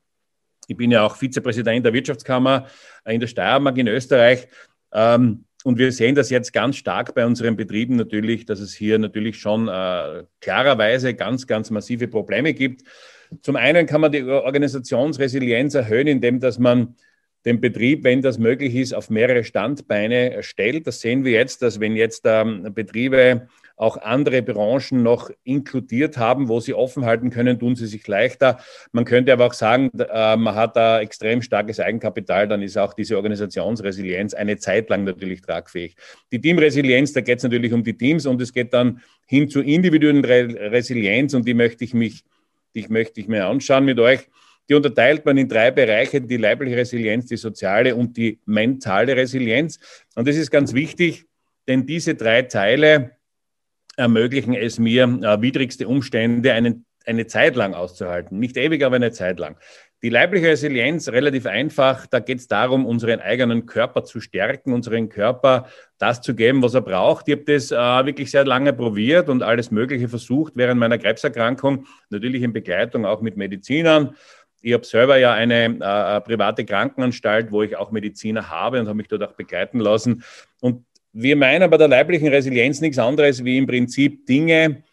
Ich 0.67 0.77
bin 0.77 0.91
ja 0.91 1.03
auch 1.03 1.15
Vizepräsident 1.15 1.83
der 1.83 1.93
Wirtschaftskammer 1.93 2.67
in 3.05 3.19
der 3.19 3.27
Steiermark 3.27 3.75
in 3.79 3.87
Österreich. 3.87 4.47
Ähm, 4.93 5.45
und 5.63 5.79
wir 5.79 5.91
sehen 5.91 6.13
das 6.13 6.29
jetzt 6.29 6.53
ganz 6.53 6.77
stark 6.77 7.15
bei 7.15 7.25
unseren 7.25 7.55
Betrieben 7.55 7.95
natürlich, 7.95 8.45
dass 8.45 8.59
es 8.59 8.73
hier 8.73 8.99
natürlich 8.99 9.39
schon 9.39 9.67
äh, 9.67 10.23
klarerweise 10.41 11.15
ganz, 11.15 11.47
ganz 11.47 11.71
massive 11.71 12.07
Probleme 12.07 12.53
gibt. 12.53 12.83
Zum 13.41 13.55
einen 13.55 13.87
kann 13.87 14.01
man 14.01 14.11
die 14.11 14.23
Organisationsresilienz 14.23 15.73
erhöhen, 15.73 16.07
indem 16.07 16.39
dass 16.39 16.59
man 16.59 16.95
den 17.49 17.59
Betrieb, 17.59 18.03
wenn 18.03 18.21
das 18.21 18.37
möglich 18.37 18.75
ist, 18.75 18.93
auf 18.93 19.09
mehrere 19.09 19.43
Standbeine 19.43 20.43
stellt. 20.43 20.85
Das 20.85 21.01
sehen 21.01 21.25
wir 21.25 21.31
jetzt, 21.31 21.63
dass 21.63 21.79
wenn 21.79 21.95
jetzt 21.95 22.21
ähm, 22.25 22.71
Betriebe 22.75 23.47
auch 23.75 23.97
andere 23.97 24.43
Branchen 24.43 25.01
noch 25.01 25.31
inkludiert 25.43 26.17
haben, 26.17 26.47
wo 26.47 26.59
sie 26.59 26.73
offen 26.73 27.05
halten 27.05 27.31
können, 27.31 27.57
tun 27.57 27.75
sie 27.75 27.87
sich 27.87 28.05
leichter. 28.07 28.59
Man 28.91 29.05
könnte 29.05 29.33
aber 29.33 29.47
auch 29.47 29.53
sagen, 29.53 29.89
äh, 29.97 30.35
man 30.35 30.53
hat 30.53 30.75
da 30.75 30.99
extrem 30.99 31.41
starkes 31.41 31.79
Eigenkapital, 31.79 32.47
dann 32.47 32.61
ist 32.61 32.77
auch 32.77 32.93
diese 32.93 33.15
Organisationsresilienz 33.15 34.33
eine 34.33 34.57
Zeit 34.57 34.89
lang 34.89 35.05
natürlich 35.05 35.41
tragfähig. 35.41 35.95
Die 36.31 36.41
Teamresilienz, 36.41 37.13
da 37.13 37.21
geht 37.21 37.37
es 37.37 37.43
natürlich 37.43 37.73
um 37.73 37.83
die 37.83 37.97
Teams 37.97 38.25
und 38.25 38.39
es 38.41 38.53
geht 38.53 38.73
dann 38.73 39.01
hin 39.25 39.49
zur 39.49 39.63
individuellen 39.63 40.23
Resilienz 40.25 41.33
und 41.33 41.47
die 41.47 41.55
möchte 41.55 41.83
ich 41.83 41.93
mich, 41.93 42.25
die 42.75 42.85
möchte 42.89 43.21
ich 43.21 43.27
mir 43.27 43.47
anschauen 43.47 43.85
mit 43.85 43.97
euch. 43.97 44.27
Die 44.69 44.75
unterteilt 44.75 45.25
man 45.25 45.37
in 45.37 45.49
drei 45.49 45.71
Bereiche, 45.71 46.21
die 46.21 46.37
leibliche 46.37 46.77
Resilienz, 46.77 47.25
die 47.25 47.37
soziale 47.37 47.95
und 47.95 48.15
die 48.15 48.39
mentale 48.45 49.15
Resilienz. 49.15 49.79
Und 50.15 50.27
das 50.27 50.35
ist 50.35 50.51
ganz 50.51 50.73
wichtig, 50.73 51.25
denn 51.67 51.85
diese 51.85 52.15
drei 52.15 52.43
Teile 52.43 53.17
ermöglichen 53.97 54.53
es 54.53 54.79
mir, 54.79 55.03
äh, 55.03 55.41
widrigste 55.41 55.87
Umstände 55.87 56.53
einen, 56.53 56.85
eine 57.05 57.27
Zeit 57.27 57.55
lang 57.55 57.73
auszuhalten. 57.73 58.39
Nicht 58.39 58.57
ewig, 58.57 58.83
aber 58.83 58.95
eine 58.95 59.11
Zeit 59.11 59.39
lang. 59.39 59.57
Die 60.01 60.09
leibliche 60.09 60.47
Resilienz, 60.47 61.09
relativ 61.09 61.45
einfach, 61.45 62.07
da 62.07 62.19
geht 62.19 62.37
es 62.37 62.47
darum, 62.47 62.85
unseren 62.85 63.19
eigenen 63.19 63.65
Körper 63.65 64.05
zu 64.05 64.21
stärken, 64.21 64.71
unseren 64.71 65.09
Körper 65.09 65.67
das 65.97 66.21
zu 66.21 66.35
geben, 66.35 66.63
was 66.63 66.73
er 66.73 66.81
braucht. 66.81 67.27
Ich 67.27 67.33
habe 67.33 67.43
das 67.43 67.71
äh, 67.71 68.05
wirklich 68.05 68.31
sehr 68.31 68.45
lange 68.45 68.71
probiert 68.71 69.27
und 69.27 69.43
alles 69.43 69.71
Mögliche 69.71 70.07
versucht 70.07 70.53
während 70.55 70.79
meiner 70.79 70.97
Krebserkrankung, 70.97 71.85
natürlich 72.09 72.43
in 72.43 72.53
Begleitung 72.53 73.05
auch 73.05 73.21
mit 73.21 73.35
Medizinern. 73.35 74.15
Ich 74.61 74.73
habe 74.73 74.85
selber 74.85 75.17
ja 75.17 75.33
eine 75.33 75.65
äh, 75.65 76.21
private 76.21 76.65
Krankenanstalt, 76.65 77.51
wo 77.51 77.63
ich 77.63 77.75
auch 77.75 77.91
Mediziner 77.91 78.49
habe 78.49 78.79
und 78.79 78.87
habe 78.87 78.97
mich 78.97 79.07
dort 79.07 79.23
auch 79.23 79.33
begleiten 79.33 79.79
lassen. 79.79 80.23
Und 80.61 80.85
wir 81.13 81.35
meinen 81.35 81.69
bei 81.69 81.77
der 81.77 81.87
leiblichen 81.87 82.27
Resilienz 82.27 82.81
nichts 82.81 82.99
anderes 82.99 83.43
wie 83.43 83.57
im 83.57 83.67
Prinzip 83.67 84.25
Dinge, 84.25 84.83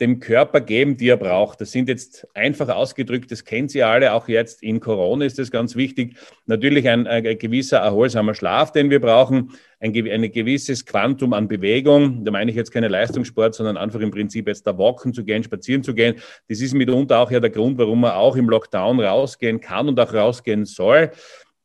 dem 0.00 0.20
Körper 0.20 0.60
geben, 0.60 0.96
die 0.96 1.08
er 1.08 1.16
braucht. 1.16 1.60
Das 1.60 1.72
sind 1.72 1.88
jetzt 1.88 2.26
einfach 2.34 2.68
ausgedrückt, 2.68 3.30
das 3.30 3.44
kennen 3.44 3.68
Sie 3.68 3.82
alle, 3.82 4.12
auch 4.12 4.28
jetzt 4.28 4.62
in 4.62 4.80
Corona 4.80 5.24
ist 5.24 5.38
das 5.38 5.50
ganz 5.50 5.74
wichtig. 5.74 6.16
Natürlich 6.44 6.88
ein, 6.88 7.06
ein 7.06 7.38
gewisser 7.38 7.78
erholsamer 7.78 8.34
Schlaf, 8.34 8.72
den 8.72 8.90
wir 8.90 9.00
brauchen, 9.00 9.52
ein, 9.80 9.94
ein 9.94 10.30
gewisses 10.30 10.84
Quantum 10.84 11.32
an 11.32 11.48
Bewegung. 11.48 12.24
Da 12.24 12.30
meine 12.30 12.50
ich 12.50 12.56
jetzt 12.56 12.72
keine 12.72 12.88
Leistungssport, 12.88 13.54
sondern 13.54 13.76
einfach 13.76 14.00
im 14.00 14.10
Prinzip 14.10 14.48
jetzt 14.48 14.66
da 14.66 14.76
walken 14.76 15.14
zu 15.14 15.24
gehen, 15.24 15.42
spazieren 15.42 15.82
zu 15.82 15.94
gehen. 15.94 16.16
Das 16.48 16.60
ist 16.60 16.74
mitunter 16.74 17.18
auch 17.18 17.30
ja 17.30 17.40
der 17.40 17.50
Grund, 17.50 17.78
warum 17.78 18.00
man 18.02 18.12
auch 18.12 18.36
im 18.36 18.48
Lockdown 18.50 19.00
rausgehen 19.00 19.60
kann 19.60 19.88
und 19.88 19.98
auch 19.98 20.12
rausgehen 20.12 20.66
soll. 20.66 21.10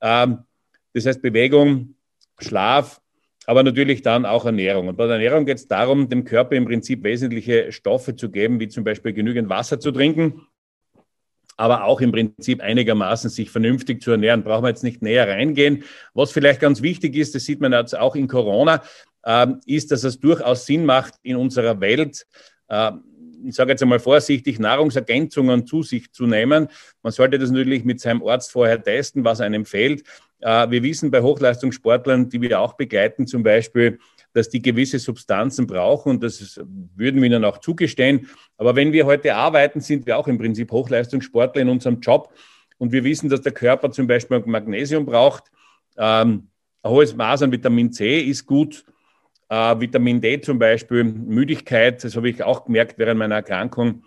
Ähm, 0.02 0.40
das 0.94 1.06
heißt 1.06 1.22
Bewegung, 1.22 1.96
Schlaf, 2.40 3.02
aber 3.46 3.64
natürlich 3.64 4.02
dann 4.02 4.26
auch 4.26 4.46
Ernährung. 4.46 4.88
Und 4.88 4.98
bei 4.98 5.06
der 5.06 5.16
Ernährung 5.16 5.46
geht 5.46 5.58
es 5.58 5.68
darum, 5.68 6.10
dem 6.10 6.24
Körper 6.24 6.56
im 6.56 6.66
Prinzip 6.66 7.04
wesentliche 7.04 7.72
Stoffe 7.72 8.16
zu 8.16 8.30
geben, 8.30 8.60
wie 8.60 8.68
zum 8.68 8.84
Beispiel 8.84 9.14
genügend 9.14 9.50
Wasser 9.50 9.80
zu 9.80 9.92
trinken, 9.92 10.48
aber 11.58 11.84
auch 11.84 12.02
im 12.02 12.12
Prinzip 12.12 12.62
einigermaßen 12.62 13.30
sich 13.30 13.50
vernünftig 13.50 14.02
zu 14.02 14.12
ernähren. 14.12 14.44
Brauchen 14.44 14.64
wir 14.64 14.70
jetzt 14.70 14.84
nicht 14.84 15.02
näher 15.02 15.28
reingehen. 15.28 15.84
Was 16.14 16.32
vielleicht 16.32 16.60
ganz 16.60 16.82
wichtig 16.82 17.16
ist, 17.16 17.36
das 17.36 17.46
sieht 17.46 17.62
man 17.62 17.74
jetzt 17.74 17.98
auch 17.98 18.16
in 18.16 18.28
Corona, 18.28 18.84
äh, 19.24 19.48
ist, 19.66 19.92
dass 19.92 20.04
es 20.04 20.20
durchaus 20.20 20.66
Sinn 20.66 20.86
macht, 20.86 21.16
in 21.24 21.36
unserer 21.36 21.80
Welt 21.82 22.26
äh, 22.68 22.92
ich 23.44 23.56
sage 23.56 23.72
jetzt 23.72 23.82
einmal 23.82 24.00
vorsichtig, 24.00 24.60
Nahrungsergänzungen 24.60 25.66
zu 25.66 25.84
sich 25.84 26.12
zu 26.12 26.26
nehmen. 26.26 26.68
Man 27.02 27.12
sollte 27.12 27.40
das 27.40 27.52
natürlich 27.52 27.84
mit 27.84 28.00
seinem 28.00 28.24
Arzt 28.24 28.52
vorher 28.52 28.82
testen, 28.82 29.24
was 29.24 29.42
einem 29.42 29.66
fehlt. 29.66 30.04
Äh, 30.42 30.70
wir 30.70 30.84
wissen 30.84 31.12
bei 31.12 31.22
Hochleistungssportlern, 31.22 32.30
die 32.30 32.42
wir 32.42 32.60
auch 32.60 32.74
begleiten, 32.74 33.28
zum 33.28 33.44
Beispiel, 33.44 34.00
dass 34.34 34.50
die 34.50 34.62
gewisse 34.62 35.00
Substanzen 35.00 35.68
brauchen 35.68 36.10
und 36.12 36.24
das 36.24 36.60
würden 36.96 37.22
wir 37.22 37.28
ihnen 37.28 37.46
auch 37.46 37.60
zugestehen. 37.60 38.28
Aber 38.58 38.76
wenn 38.76 38.92
wir 38.94 39.06
heute 39.06 39.36
arbeiten, 39.36 39.82
sind 39.82 40.06
wir 40.06 40.18
auch 40.18 40.28
im 40.28 40.38
Prinzip 40.38 40.72
Hochleistungssportler 40.72 41.62
in 41.62 41.70
unserem 41.70 42.00
Job 42.00 42.34
und 42.78 42.92
wir 42.92 43.04
wissen, 43.04 43.30
dass 43.30 43.42
der 43.42 43.52
Körper 43.52 43.92
zum 43.92 44.08
Beispiel 44.08 44.42
Magnesium 44.46 45.06
braucht. 45.06 45.52
Ähm, 45.98 46.48
ein 46.84 46.92
hohes 46.92 47.16
Maß 47.16 47.44
an 47.44 47.52
Vitamin 47.52 47.92
C 47.92 48.22
ist 48.22 48.46
gut. 48.46 48.86
Äh, 49.50 49.80
Vitamin 49.80 50.22
D 50.22 50.40
zum 50.42 50.58
Beispiel, 50.58 51.04
Müdigkeit, 51.04 52.04
das 52.04 52.16
habe 52.16 52.30
ich 52.30 52.42
auch 52.42 52.66
gemerkt 52.66 52.98
während 52.98 53.20
meiner 53.20 53.36
Erkrankung 53.36 54.04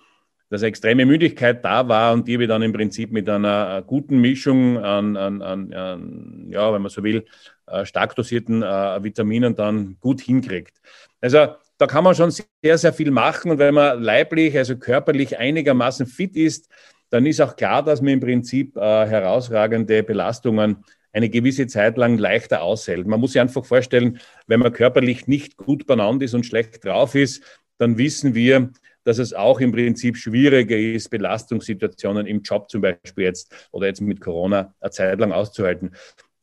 dass 0.51 0.63
extreme 0.63 1.07
Müdigkeit 1.07 1.65
da 1.65 1.89
war 1.89 2.13
und 2.13 2.29
die 2.29 2.39
wir 2.39 2.47
dann 2.47 2.63
im 2.63 2.73
Prinzip 2.73 3.11
mit 3.13 3.29
einer 3.29 3.79
äh, 3.79 3.83
guten 3.87 4.21
Mischung 4.21 4.79
an, 4.79 5.17
an, 5.17 5.43
an, 5.43 5.73
an 5.73 6.47
ja, 6.49 6.73
wenn 6.73 6.83
man 6.83 6.91
so 6.91 7.03
will, 7.03 7.25
äh, 7.67 7.85
stark 7.85 8.15
dosierten 8.15 8.63
äh, 8.63 9.03
Vitaminen 9.03 9.55
dann 9.55 9.97
gut 10.01 10.21
hinkriegt. 10.21 10.81
Also 11.21 11.55
da 11.79 11.87
kann 11.87 12.05
man 12.05 12.15
schon 12.15 12.31
sehr, 12.31 12.79
sehr 12.79 12.93
viel 12.93 13.11
machen 13.11 13.51
und 13.51 13.59
wenn 13.59 13.75
man 13.75 14.03
leiblich, 14.03 14.57
also 14.57 14.77
körperlich 14.77 15.39
einigermaßen 15.39 16.07
fit 16.07 16.37
ist, 16.37 16.69
dann 17.11 17.27
ist 17.27 17.41
auch 17.41 17.57
klar, 17.57 17.83
dass 17.85 18.01
man 18.01 18.15
im 18.15 18.21
Prinzip 18.21 18.77
äh, 18.77 18.81
herausragende 18.81 20.03
Belastungen 20.03 20.85
eine 21.13 21.31
gewisse 21.31 21.67
Zeit 21.67 21.97
lang 21.97 22.19
leichter 22.19 22.63
aushält. 22.63 23.07
Man 23.07 23.21
muss 23.21 23.33
sich 23.33 23.41
einfach 23.41 23.65
vorstellen, 23.65 24.19
wenn 24.47 24.61
man 24.61 24.73
körperlich 24.73 25.29
nicht 25.29 25.57
gut 25.57 25.87
benannt 25.87 26.23
ist 26.23 26.35
und 26.35 26.45
schlecht 26.45 26.85
drauf 26.85 27.15
ist, 27.15 27.43
dann 27.79 27.99
wissen 27.99 28.35
wir, 28.35 28.71
dass 29.05 29.19
es 29.19 29.33
auch 29.33 29.61
im 29.61 29.73
Prinzip 29.73 30.17
schwieriger 30.17 30.77
ist, 30.77 31.11
Belastungssituationen 31.11 32.27
im 32.27 32.43
Job 32.43 32.69
zum 32.71 32.81
Beispiel 32.81 33.25
jetzt 33.25 33.69
oder 33.71 33.87
jetzt 33.87 34.01
mit 34.01 34.21
Corona 34.21 34.75
eine 34.81 34.91
Zeit 34.91 35.19
lang 35.19 35.33
auszuhalten. 35.33 35.93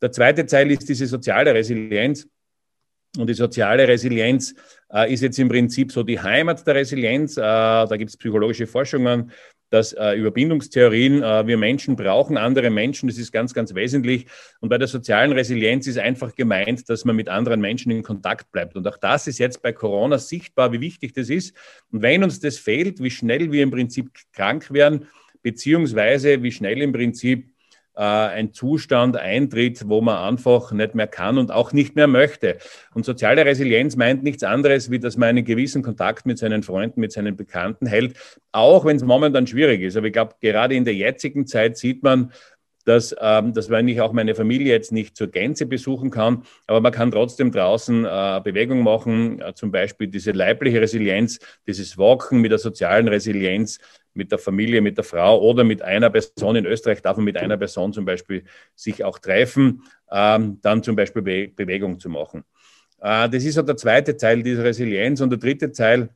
Der 0.00 0.10
zweite 0.10 0.46
Teil 0.46 0.70
ist 0.70 0.88
diese 0.88 1.06
soziale 1.06 1.54
Resilienz. 1.54 2.26
Und 3.18 3.28
die 3.28 3.34
soziale 3.34 3.86
Resilienz 3.86 4.54
äh, 4.90 5.12
ist 5.12 5.20
jetzt 5.20 5.38
im 5.38 5.48
Prinzip 5.48 5.92
so 5.92 6.02
die 6.02 6.18
Heimat 6.18 6.66
der 6.66 6.76
Resilienz. 6.76 7.36
Äh, 7.36 7.42
da 7.42 7.96
gibt 7.98 8.10
es 8.10 8.16
psychologische 8.16 8.66
Forschungen, 8.66 9.30
dass 9.72 9.94
äh, 9.94 10.12
Überbindungstheorien, 10.12 11.22
äh, 11.22 11.46
wir 11.46 11.56
Menschen 11.56 11.96
brauchen 11.96 12.36
andere 12.36 12.68
Menschen, 12.68 13.08
das 13.08 13.16
ist 13.16 13.32
ganz, 13.32 13.54
ganz 13.54 13.74
wesentlich. 13.74 14.26
Und 14.60 14.68
bei 14.68 14.76
der 14.76 14.86
sozialen 14.86 15.32
Resilienz 15.32 15.86
ist 15.86 15.98
einfach 15.98 16.34
gemeint, 16.34 16.90
dass 16.90 17.06
man 17.06 17.16
mit 17.16 17.30
anderen 17.30 17.60
Menschen 17.60 17.90
in 17.90 18.02
Kontakt 18.02 18.52
bleibt. 18.52 18.76
Und 18.76 18.86
auch 18.86 18.98
das 18.98 19.26
ist 19.26 19.38
jetzt 19.38 19.62
bei 19.62 19.72
Corona 19.72 20.18
sichtbar, 20.18 20.72
wie 20.72 20.80
wichtig 20.80 21.14
das 21.14 21.30
ist. 21.30 21.56
Und 21.90 22.02
wenn 22.02 22.22
uns 22.22 22.38
das 22.38 22.58
fehlt, 22.58 23.02
wie 23.02 23.10
schnell 23.10 23.50
wir 23.50 23.62
im 23.62 23.70
Prinzip 23.70 24.10
krank 24.34 24.70
werden, 24.72 25.06
beziehungsweise 25.42 26.42
wie 26.42 26.52
schnell 26.52 26.82
im 26.82 26.92
Prinzip 26.92 27.51
ein 27.94 28.52
Zustand 28.52 29.16
eintritt, 29.16 29.88
wo 29.88 30.00
man 30.00 30.16
einfach 30.16 30.72
nicht 30.72 30.94
mehr 30.94 31.06
kann 31.06 31.36
und 31.36 31.50
auch 31.52 31.72
nicht 31.72 31.94
mehr 31.94 32.06
möchte. 32.06 32.56
Und 32.94 33.04
soziale 33.04 33.44
Resilienz 33.44 33.96
meint 33.96 34.22
nichts 34.22 34.42
anderes, 34.42 34.90
wie 34.90 34.98
dass 34.98 35.16
man 35.16 35.30
einen 35.30 35.44
gewissen 35.44 35.82
Kontakt 35.82 36.24
mit 36.24 36.38
seinen 36.38 36.62
Freunden, 36.62 37.00
mit 37.00 37.12
seinen 37.12 37.36
Bekannten 37.36 37.86
hält, 37.86 38.16
auch 38.50 38.84
wenn 38.84 38.96
es 38.96 39.04
momentan 39.04 39.46
schwierig 39.46 39.82
ist. 39.82 39.96
Aber 39.96 40.06
ich 40.06 40.12
glaube, 40.12 40.34
gerade 40.40 40.74
in 40.74 40.84
der 40.84 40.94
jetzigen 40.94 41.46
Zeit 41.46 41.76
sieht 41.76 42.02
man, 42.02 42.32
dass, 42.84 43.14
ähm, 43.20 43.52
dass 43.52 43.70
wenn 43.70 43.88
ich 43.88 44.00
auch 44.00 44.12
meine 44.12 44.34
Familie 44.34 44.72
jetzt 44.72 44.92
nicht 44.92 45.16
zur 45.16 45.28
Gänze 45.28 45.66
besuchen 45.66 46.10
kann, 46.10 46.44
aber 46.66 46.80
man 46.80 46.92
kann 46.92 47.10
trotzdem 47.10 47.52
draußen 47.52 48.04
äh, 48.04 48.40
Bewegung 48.42 48.82
machen, 48.82 49.40
äh, 49.40 49.54
zum 49.54 49.70
Beispiel 49.70 50.08
diese 50.08 50.32
leibliche 50.32 50.80
Resilienz, 50.80 51.38
dieses 51.66 51.96
Walken 51.96 52.40
mit 52.40 52.50
der 52.50 52.58
sozialen 52.58 53.08
Resilienz, 53.08 53.78
mit 54.14 54.30
der 54.30 54.38
Familie, 54.38 54.80
mit 54.80 54.96
der 54.96 55.04
Frau 55.04 55.40
oder 55.40 55.64
mit 55.64 55.82
einer 55.82 56.10
Person. 56.10 56.56
In 56.56 56.66
Österreich 56.66 57.00
darf 57.02 57.16
man 57.16 57.24
mit 57.24 57.36
einer 57.36 57.56
Person 57.56 57.92
zum 57.92 58.04
Beispiel 58.04 58.44
sich 58.74 59.04
auch 59.04 59.18
treffen, 59.18 59.82
ähm, 60.10 60.58
dann 60.60 60.82
zum 60.82 60.96
Beispiel 60.96 61.22
Be 61.22 61.48
Bewegung 61.48 61.98
zu 61.98 62.08
machen. 62.08 62.44
Äh, 63.00 63.28
das 63.28 63.44
ist 63.44 63.54
so 63.54 63.62
der 63.62 63.76
zweite 63.76 64.16
Teil 64.16 64.42
dieser 64.42 64.64
Resilienz. 64.64 65.20
Und 65.20 65.30
der 65.30 65.38
dritte 65.38 65.72
Teil, 65.72 66.10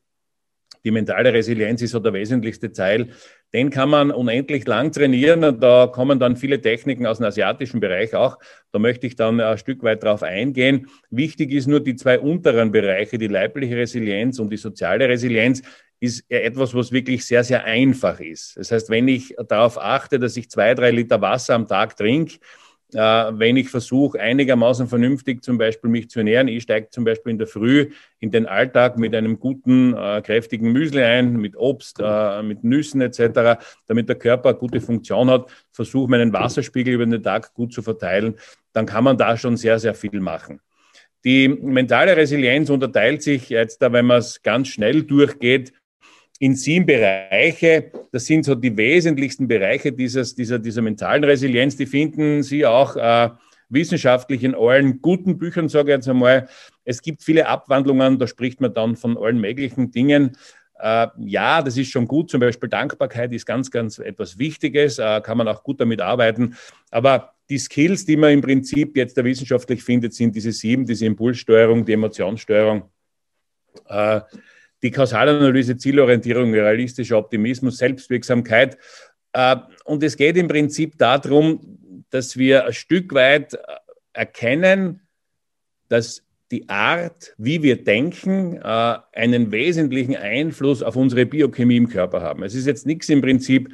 die 0.84 0.90
mentale 0.90 1.32
Resilienz 1.32 1.82
ist 1.82 1.90
so 1.90 1.98
der 1.98 2.12
wesentlichste 2.12 2.72
Teil. 2.72 3.10
Den 3.52 3.70
kann 3.70 3.88
man 3.88 4.10
unendlich 4.10 4.66
lang 4.66 4.92
trainieren 4.92 5.44
und 5.44 5.62
da 5.62 5.86
kommen 5.86 6.18
dann 6.18 6.36
viele 6.36 6.60
Techniken 6.60 7.06
aus 7.06 7.18
dem 7.18 7.26
asiatischen 7.26 7.80
Bereich 7.80 8.14
auch. 8.14 8.38
Da 8.72 8.78
möchte 8.78 9.06
ich 9.06 9.16
dann 9.16 9.40
ein 9.40 9.58
Stück 9.58 9.82
weit 9.82 10.02
drauf 10.02 10.22
eingehen. 10.22 10.88
Wichtig 11.10 11.52
ist 11.52 11.66
nur 11.66 11.80
die 11.80 11.96
zwei 11.96 12.18
unteren 12.18 12.72
Bereiche, 12.72 13.18
die 13.18 13.28
leibliche 13.28 13.76
Resilienz 13.76 14.38
und 14.38 14.50
die 14.50 14.56
soziale 14.56 15.08
Resilienz 15.08 15.62
ist 16.00 16.30
etwas, 16.30 16.74
was 16.74 16.92
wirklich 16.92 17.24
sehr, 17.24 17.42
sehr 17.42 17.64
einfach 17.64 18.20
ist. 18.20 18.56
Das 18.56 18.70
heißt, 18.70 18.90
wenn 18.90 19.08
ich 19.08 19.34
darauf 19.48 19.78
achte, 19.78 20.18
dass 20.18 20.36
ich 20.36 20.50
zwei, 20.50 20.74
drei 20.74 20.90
Liter 20.90 21.20
Wasser 21.20 21.54
am 21.54 21.66
Tag 21.66 21.96
trinke, 21.96 22.36
äh, 22.92 22.98
wenn 22.98 23.56
ich 23.56 23.68
versuche, 23.68 24.20
einigermaßen 24.20 24.86
vernünftig 24.86 25.42
zum 25.42 25.58
Beispiel 25.58 25.90
mich 25.90 26.08
zu 26.08 26.20
ernähren. 26.20 26.48
Ich 26.48 26.62
steige 26.62 26.88
zum 26.90 27.04
Beispiel 27.04 27.32
in 27.32 27.38
der 27.38 27.46
Früh 27.46 27.90
in 28.20 28.30
den 28.30 28.46
Alltag 28.46 28.98
mit 28.98 29.14
einem 29.14 29.38
guten, 29.38 29.94
äh, 29.94 30.22
kräftigen 30.22 30.72
Müsli 30.72 31.02
ein, 31.02 31.36
mit 31.36 31.56
Obst, 31.56 31.98
äh, 32.00 32.42
mit 32.42 32.64
Nüssen 32.64 33.00
etc., 33.00 33.58
damit 33.86 34.08
der 34.08 34.16
Körper 34.16 34.50
eine 34.50 34.58
gute 34.58 34.80
Funktion 34.80 35.30
hat, 35.30 35.50
versuche 35.72 36.10
meinen 36.10 36.32
Wasserspiegel 36.32 36.94
über 36.94 37.06
den 37.06 37.22
Tag 37.22 37.54
gut 37.54 37.72
zu 37.72 37.82
verteilen, 37.82 38.36
dann 38.72 38.86
kann 38.86 39.04
man 39.04 39.18
da 39.18 39.36
schon 39.36 39.56
sehr, 39.56 39.78
sehr 39.78 39.94
viel 39.94 40.20
machen. 40.20 40.60
Die 41.24 41.48
mentale 41.48 42.16
Resilienz 42.16 42.70
unterteilt 42.70 43.22
sich 43.22 43.48
jetzt, 43.48 43.80
wenn 43.80 44.06
man 44.06 44.18
es 44.18 44.42
ganz 44.42 44.68
schnell 44.68 45.02
durchgeht, 45.02 45.72
in 46.38 46.54
sieben 46.54 46.86
Bereiche. 46.86 47.90
Das 48.12 48.26
sind 48.26 48.44
so 48.44 48.54
die 48.54 48.76
wesentlichsten 48.76 49.48
Bereiche 49.48 49.92
dieses, 49.92 50.34
dieser, 50.34 50.58
dieser 50.58 50.82
mentalen 50.82 51.24
Resilienz. 51.24 51.76
Die 51.76 51.86
finden 51.86 52.42
Sie 52.42 52.66
auch 52.66 52.96
äh, 52.96 53.30
wissenschaftlich 53.68 54.44
in 54.44 54.54
allen 54.54 55.00
guten 55.00 55.38
Büchern, 55.38 55.68
sage 55.68 55.92
ich 55.92 55.96
jetzt 55.96 56.08
einmal. 56.08 56.48
Es 56.84 57.02
gibt 57.02 57.22
viele 57.22 57.48
Abwandlungen, 57.48 58.18
da 58.18 58.26
spricht 58.26 58.60
man 58.60 58.74
dann 58.74 58.96
von 58.96 59.16
allen 59.16 59.40
möglichen 59.40 59.90
Dingen. 59.90 60.36
Äh, 60.78 61.08
ja, 61.18 61.62
das 61.62 61.76
ist 61.76 61.90
schon 61.90 62.06
gut. 62.06 62.30
Zum 62.30 62.40
Beispiel 62.40 62.68
Dankbarkeit 62.68 63.32
ist 63.32 63.46
ganz, 63.46 63.70
ganz 63.70 63.98
etwas 63.98 64.38
Wichtiges, 64.38 64.98
äh, 64.98 65.20
kann 65.22 65.38
man 65.38 65.48
auch 65.48 65.62
gut 65.62 65.80
damit 65.80 66.00
arbeiten. 66.00 66.56
Aber 66.90 67.32
die 67.48 67.58
Skills, 67.58 68.04
die 68.04 68.16
man 68.16 68.32
im 68.32 68.40
Prinzip 68.40 68.96
jetzt 68.96 69.16
da 69.16 69.24
wissenschaftlich 69.24 69.82
findet, 69.82 70.14
sind 70.14 70.34
diese 70.34 70.52
sieben, 70.52 70.84
diese 70.84 71.06
Impulssteuerung, 71.06 71.84
die 71.84 71.92
Emotionssteuerung. 71.92 72.90
Äh, 73.88 74.20
die 74.82 74.90
Kausalanalyse, 74.90 75.76
Zielorientierung, 75.76 76.52
realistischer 76.52 77.18
Optimismus, 77.18 77.78
Selbstwirksamkeit. 77.78 78.76
Äh, 79.32 79.56
und 79.84 80.02
es 80.02 80.16
geht 80.16 80.36
im 80.36 80.48
Prinzip 80.48 80.98
darum, 80.98 82.04
dass 82.10 82.36
wir 82.36 82.66
ein 82.66 82.72
Stück 82.72 83.12
weit 83.14 83.54
äh, 83.54 83.58
erkennen, 84.12 85.00
dass 85.88 86.22
die 86.52 86.68
Art, 86.68 87.34
wie 87.38 87.62
wir 87.62 87.82
denken, 87.82 88.56
äh, 88.56 88.98
einen 89.12 89.50
wesentlichen 89.50 90.16
Einfluss 90.16 90.82
auf 90.82 90.96
unsere 90.96 91.26
Biochemie 91.26 91.76
im 91.76 91.88
Körper 91.88 92.22
haben. 92.22 92.42
Es 92.44 92.54
ist 92.54 92.66
jetzt 92.66 92.86
nichts 92.86 93.08
im 93.08 93.20
Prinzip 93.20 93.72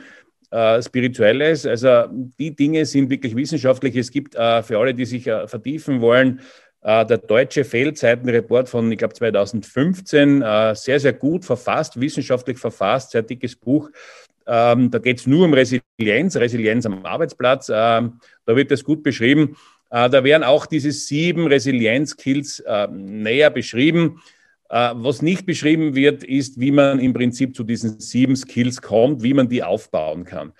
Spirituelles. 0.82 1.64
Also 1.64 2.08
die 2.38 2.54
Dinge 2.54 2.84
sind 2.84 3.08
wirklich 3.08 3.34
wissenschaftlich. 3.34 3.96
Es 3.96 4.10
gibt 4.10 4.34
für 4.34 4.78
alle, 4.78 4.92
die 4.92 5.06
sich 5.06 5.24
vertiefen 5.24 6.02
wollen, 6.02 6.40
der 6.82 7.18
deutsche 7.18 7.64
Fehlzeitenreport 7.64 8.68
von, 8.68 8.90
ich 8.90 8.98
glaube, 8.98 9.14
2015, 9.14 10.42
äh, 10.42 10.74
sehr, 10.74 10.98
sehr 10.98 11.12
gut 11.12 11.44
verfasst, 11.44 12.00
wissenschaftlich 12.00 12.58
verfasst, 12.58 13.12
sehr 13.12 13.22
dickes 13.22 13.54
Buch. 13.54 13.90
Ähm, 14.46 14.90
da 14.90 14.98
geht 14.98 15.20
es 15.20 15.26
nur 15.28 15.44
um 15.44 15.54
Resilienz, 15.54 16.36
Resilienz 16.36 16.84
am 16.84 17.06
Arbeitsplatz. 17.06 17.70
Ähm, 17.72 18.18
da 18.44 18.56
wird 18.56 18.72
das 18.72 18.82
gut 18.82 19.04
beschrieben. 19.04 19.56
Äh, 19.90 20.10
da 20.10 20.24
werden 20.24 20.42
auch 20.42 20.66
diese 20.66 20.90
sieben 20.90 21.46
Resilienz-Skills 21.46 22.64
näher 22.90 23.50
beschrieben. 23.50 24.20
Was 24.68 25.20
nicht 25.20 25.44
beschrieben 25.44 25.94
wird, 25.94 26.24
ist, 26.24 26.58
wie 26.58 26.70
man 26.70 26.98
im 26.98 27.12
Prinzip 27.12 27.54
zu 27.54 27.62
diesen 27.62 28.00
sieben 28.00 28.36
Skills 28.36 28.80
kommt, 28.80 29.22
wie 29.22 29.34
man 29.34 29.50
die 29.50 29.62
aufbauen 29.62 30.24
kann. 30.24 30.54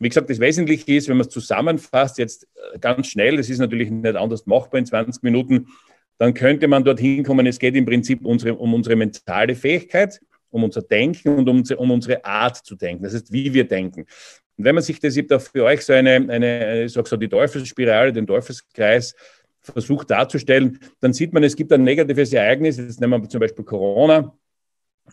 Wie 0.00 0.08
gesagt, 0.08 0.30
das 0.30 0.40
Wesentliche 0.40 0.94
ist, 0.94 1.08
wenn 1.08 1.16
man 1.16 1.26
es 1.26 1.32
zusammenfasst, 1.32 2.18
jetzt 2.18 2.48
äh, 2.54 2.78
ganz 2.78 3.08
schnell, 3.08 3.36
das 3.36 3.48
ist 3.48 3.58
natürlich 3.58 3.90
nicht 3.90 4.16
anders 4.16 4.46
machbar 4.46 4.78
in 4.78 4.86
20 4.86 5.22
Minuten, 5.22 5.68
dann 6.18 6.34
könnte 6.34 6.68
man 6.68 6.84
dorthin 6.84 7.24
kommen, 7.24 7.46
es 7.46 7.58
geht 7.58 7.74
im 7.74 7.84
Prinzip 7.84 8.24
unsere, 8.24 8.54
um 8.54 8.74
unsere 8.74 8.96
mentale 8.96 9.54
Fähigkeit, 9.54 10.20
um 10.50 10.64
unser 10.64 10.82
Denken 10.82 11.36
und 11.36 11.48
um, 11.48 11.62
um, 11.78 11.90
unsere 11.90 12.24
Art 12.24 12.56
zu 12.56 12.76
denken, 12.76 13.04
das 13.04 13.14
heißt, 13.14 13.32
wie 13.32 13.52
wir 13.52 13.66
denken. 13.66 14.06
Und 14.56 14.64
wenn 14.64 14.74
man 14.74 14.84
sich 14.84 15.00
das 15.00 15.18
da 15.28 15.38
für 15.38 15.64
euch 15.64 15.80
so 15.80 15.92
eine, 15.92 16.14
eine 16.28 16.84
ich 16.84 16.92
sag 16.92 17.08
so 17.08 17.16
die 17.16 17.28
Teufelsspirale, 17.28 18.12
den 18.12 18.26
Teufelskreis 18.26 19.14
versucht 19.60 20.10
darzustellen, 20.10 20.78
dann 21.00 21.12
sieht 21.12 21.32
man, 21.32 21.42
es 21.42 21.56
gibt 21.56 21.72
ein 21.72 21.84
negatives 21.84 22.32
Ereignis, 22.32 22.76
jetzt 22.76 23.00
nehmen 23.00 23.22
wir 23.22 23.28
zum 23.28 23.40
Beispiel 23.40 23.64
Corona, 23.64 24.36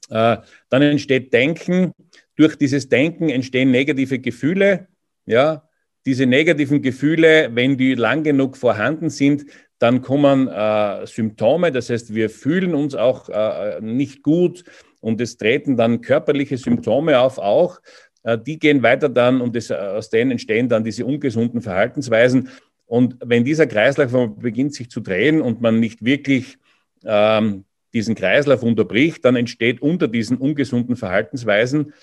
äh, 0.10 0.38
dann 0.70 0.82
entsteht 0.82 1.32
Denken, 1.34 1.94
durch 2.39 2.56
dieses 2.56 2.88
Denken 2.88 3.30
entstehen 3.30 3.69
negative 3.69 4.19
Gefühle. 4.19 4.88
Ja, 5.25 5.67
diese 6.06 6.25
negativen 6.25 6.82
Gefühle, 6.82 7.49
wenn 7.54 7.78
die 7.78 7.95
lang 7.95 8.23
genug 8.23 8.56
vorhanden 8.56 9.10
sind, 9.10 9.45
dann 9.78 10.02
kommen 10.02 10.47
äh, 10.47 11.06
Symptome. 11.06 11.73
Das 11.73 11.89
heißt, 11.89 12.15
wir 12.15 12.30
fühlen 12.30 12.73
uns 12.75 12.95
auch 12.95 13.28
äh, 13.28 13.82
nicht 13.82 14.23
gut 14.23 14.63
und 15.02 15.19
es 15.19 15.36
treten 15.36 15.75
dann 15.75 15.99
körperliche 15.99 16.58
Symptome 16.58 17.19
auf 17.19 17.38
auch. 17.38 17.80
Äh, 18.23 18.38
die 18.38 18.58
gehen 18.58 18.84
weiter 18.84 19.10
dann 19.10 19.41
und 19.41 19.54
das, 19.58 19.69
aus 19.69 20.10
denen 20.10 20.32
entstehen 20.32 20.69
dann 20.69 20.86
diese 20.86 21.06
ungesunden 21.06 21.62
Verhaltensweisen. 21.62 22.49
Und 22.86 23.17
wenn 23.23 23.43
dieser 23.43 23.67
Kreislauf 23.67 24.13
beginnt 24.38 24.73
sich 24.73 24.89
zu 24.89 25.02
drehen 25.02 25.41
und 25.41 25.60
man 25.60 25.82
nicht 25.82 26.06
wirklich 26.06 26.58
ähm, 27.04 27.65
diesen 27.93 28.15
Kreislauf 28.15 28.63
unterbricht, 28.63 29.25
dann 29.25 29.36
entsteht 29.36 29.82
unter 29.82 30.08
diesen 30.08 30.38
ungesunden 30.38 30.95
Verhaltensweisen 30.95 31.93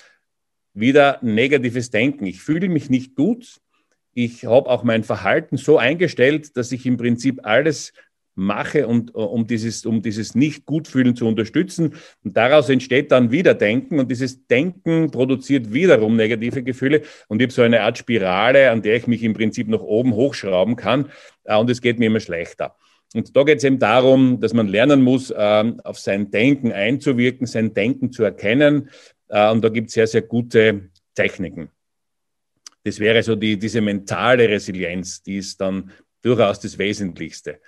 wieder 0.76 1.18
negatives 1.22 1.90
Denken. 1.90 2.26
Ich 2.26 2.40
fühle 2.40 2.68
mich 2.68 2.90
nicht 2.90 3.16
gut. 3.16 3.56
Ich 4.12 4.44
habe 4.44 4.70
auch 4.70 4.84
mein 4.84 5.04
Verhalten 5.04 5.56
so 5.56 5.78
eingestellt, 5.78 6.56
dass 6.56 6.72
ich 6.72 6.86
im 6.86 6.96
Prinzip 6.96 7.40
alles 7.44 7.92
mache, 8.36 8.86
und, 8.86 9.14
um 9.14 9.46
dieses, 9.46 9.86
um 9.86 10.02
dieses 10.02 10.34
Nicht-Gut-Fühlen 10.34 11.16
zu 11.16 11.26
unterstützen. 11.26 11.94
Und 12.22 12.36
daraus 12.36 12.68
entsteht 12.68 13.10
dann 13.10 13.30
wieder 13.30 13.54
Denken 13.54 13.98
und 13.98 14.10
dieses 14.10 14.46
Denken 14.46 15.10
produziert 15.10 15.72
wiederum 15.72 16.16
negative 16.16 16.62
Gefühle. 16.62 17.02
Und 17.28 17.40
ich 17.40 17.46
habe 17.46 17.52
so 17.52 17.62
eine 17.62 17.80
Art 17.80 17.98
Spirale, 17.98 18.70
an 18.70 18.82
der 18.82 18.96
ich 18.96 19.06
mich 19.06 19.22
im 19.22 19.32
Prinzip 19.32 19.68
nach 19.68 19.80
oben 19.80 20.14
hochschrauben 20.14 20.76
kann 20.76 21.10
äh, 21.44 21.56
und 21.56 21.70
es 21.70 21.80
geht 21.80 21.98
mir 21.98 22.06
immer 22.06 22.20
schlechter. 22.20 22.76
Und 23.14 23.34
da 23.34 23.44
geht 23.44 23.58
es 23.58 23.64
eben 23.64 23.78
darum, 23.78 24.40
dass 24.40 24.52
man 24.52 24.68
lernen 24.68 25.02
muss, 25.02 25.32
ähm, 25.34 25.80
auf 25.84 25.98
sein 25.98 26.30
Denken 26.30 26.72
einzuwirken, 26.72 27.46
sein 27.46 27.72
Denken 27.72 28.12
zu 28.12 28.24
erkennen 28.24 28.90
äh, 29.28 29.50
und 29.50 29.62
da 29.62 29.68
gibt 29.68 29.88
es 29.88 29.94
sehr, 29.94 30.06
sehr 30.06 30.22
gute 30.22 30.90
Techniken. 31.14 31.68
Das 32.84 33.00
wäre 33.00 33.22
so 33.22 33.34
die, 33.34 33.58
diese 33.58 33.80
mentale 33.80 34.48
Resilienz, 34.48 35.22
die 35.22 35.38
ist 35.38 35.60
dann 35.60 35.90
durchaus 36.22 36.60
das 36.60 36.78
Wesentlichste. 36.78 37.60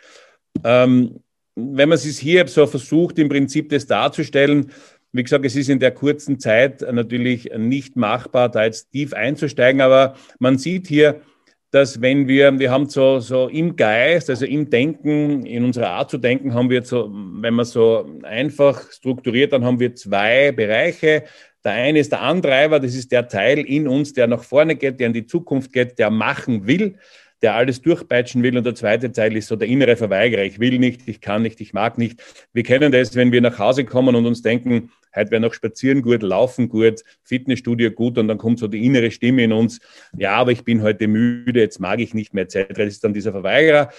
Ähm, 0.64 1.20
wenn 1.56 1.88
man 1.88 1.96
es 1.96 2.18
hier 2.18 2.46
so 2.46 2.66
versucht, 2.66 3.18
im 3.18 3.28
Prinzip 3.28 3.68
das 3.68 3.86
darzustellen, 3.86 4.70
wie 5.12 5.22
gesagt, 5.22 5.44
es 5.44 5.56
ist 5.56 5.70
in 5.70 5.80
der 5.80 5.90
kurzen 5.90 6.38
Zeit 6.38 6.82
natürlich 6.82 7.50
nicht 7.56 7.96
machbar, 7.96 8.48
da 8.48 8.64
jetzt 8.64 8.92
tief 8.92 9.12
einzusteigen, 9.12 9.80
aber 9.80 10.14
man 10.38 10.58
sieht 10.58 10.86
hier, 10.86 11.22
dass 11.70 12.00
wenn 12.00 12.28
wir, 12.28 12.58
wir 12.58 12.70
haben 12.70 12.88
so, 12.88 13.20
so 13.20 13.48
im 13.48 13.76
Geist, 13.76 14.30
also 14.30 14.46
im 14.46 14.70
Denken, 14.70 15.44
in 15.44 15.64
unserer 15.64 15.90
Art 15.90 16.10
zu 16.10 16.18
denken, 16.18 16.54
haben 16.54 16.70
wir 16.70 16.82
so, 16.82 17.10
wenn 17.12 17.54
man 17.54 17.66
so 17.66 18.08
einfach 18.22 18.90
strukturiert, 18.90 19.52
dann 19.52 19.64
haben 19.64 19.78
wir 19.78 19.94
zwei 19.94 20.52
Bereiche. 20.52 21.24
Der 21.68 21.74
eine 21.74 21.98
ist 21.98 22.12
der 22.12 22.22
Antreiber, 22.22 22.80
das 22.80 22.94
ist 22.94 23.12
der 23.12 23.28
Teil 23.28 23.58
in 23.58 23.88
uns, 23.88 24.14
der 24.14 24.26
nach 24.26 24.42
vorne 24.42 24.74
geht, 24.74 25.00
der 25.00 25.08
in 25.08 25.12
die 25.12 25.26
Zukunft 25.26 25.70
geht, 25.70 25.98
der 25.98 26.08
machen 26.08 26.66
will, 26.66 26.94
der 27.42 27.56
alles 27.56 27.82
durchpeitschen 27.82 28.42
will. 28.42 28.56
Und 28.56 28.64
der 28.64 28.74
zweite 28.74 29.12
Teil 29.12 29.36
ist 29.36 29.48
so 29.48 29.56
der 29.56 29.68
innere 29.68 29.94
Verweigerer. 29.94 30.44
Ich 30.44 30.58
will 30.60 30.78
nicht, 30.78 31.06
ich 31.06 31.20
kann 31.20 31.42
nicht, 31.42 31.60
ich 31.60 31.74
mag 31.74 31.98
nicht. 31.98 32.22
Wir 32.54 32.62
kennen 32.62 32.90
das, 32.90 33.16
wenn 33.16 33.32
wir 33.32 33.42
nach 33.42 33.58
Hause 33.58 33.84
kommen 33.84 34.14
und 34.14 34.24
uns 34.24 34.40
denken, 34.40 34.90
heute 35.14 35.30
wäre 35.30 35.42
noch 35.42 35.52
spazieren 35.52 36.00
gut, 36.00 36.22
laufen 36.22 36.70
gut, 36.70 37.02
Fitnessstudio 37.22 37.90
gut 37.90 38.16
und 38.16 38.28
dann 38.28 38.38
kommt 38.38 38.60
so 38.60 38.66
die 38.66 38.86
innere 38.86 39.10
Stimme 39.10 39.44
in 39.44 39.52
uns, 39.52 39.78
ja, 40.16 40.36
aber 40.36 40.52
ich 40.52 40.64
bin 40.64 40.80
heute 40.80 41.06
müde, 41.06 41.60
jetzt 41.60 41.80
mag 41.80 42.00
ich 42.00 42.14
nicht 42.14 42.32
mehr 42.32 42.44
etc. 42.44 42.72
Das 42.76 42.86
ist 42.86 43.04
dann 43.04 43.12
dieser 43.12 43.32
Verweigerer. 43.32 43.90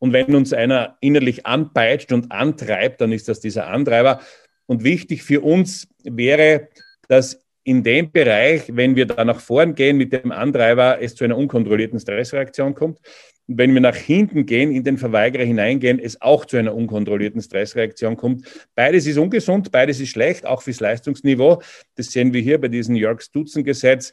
Und 0.00 0.12
wenn 0.12 0.34
uns 0.34 0.52
einer 0.52 0.96
innerlich 1.00 1.46
anpeitscht 1.46 2.10
und 2.10 2.32
antreibt, 2.32 3.00
dann 3.00 3.12
ist 3.12 3.28
das 3.28 3.38
dieser 3.38 3.68
Antreiber. 3.68 4.20
Und 4.66 4.82
wichtig 4.82 5.22
für 5.22 5.40
uns 5.40 5.86
wäre, 6.02 6.68
dass 7.12 7.44
in 7.62 7.82
dem 7.82 8.10
Bereich, 8.10 8.74
wenn 8.74 8.96
wir 8.96 9.04
da 9.04 9.22
nach 9.22 9.38
vorn 9.38 9.74
gehen 9.74 9.98
mit 9.98 10.14
dem 10.14 10.32
Antreiber, 10.32 11.00
es 11.02 11.14
zu 11.14 11.24
einer 11.24 11.36
unkontrollierten 11.36 12.00
Stressreaktion 12.00 12.74
kommt. 12.74 13.00
Und 13.46 13.58
wenn 13.58 13.74
wir 13.74 13.82
nach 13.82 13.94
hinten 13.94 14.46
gehen, 14.46 14.72
in 14.72 14.82
den 14.82 14.96
Verweigerer 14.96 15.44
hineingehen, 15.44 15.98
es 15.98 16.22
auch 16.22 16.46
zu 16.46 16.56
einer 16.56 16.74
unkontrollierten 16.74 17.42
Stressreaktion 17.42 18.16
kommt. 18.16 18.46
Beides 18.74 19.06
ist 19.06 19.18
ungesund, 19.18 19.70
beides 19.70 20.00
ist 20.00 20.08
schlecht, 20.08 20.46
auch 20.46 20.62
fürs 20.62 20.80
Leistungsniveau. 20.80 21.60
Das 21.96 22.06
sehen 22.06 22.32
wir 22.32 22.40
hier 22.40 22.58
bei 22.58 22.68
diesem 22.68 22.96
York-Stutzen-Gesetz. 22.96 24.12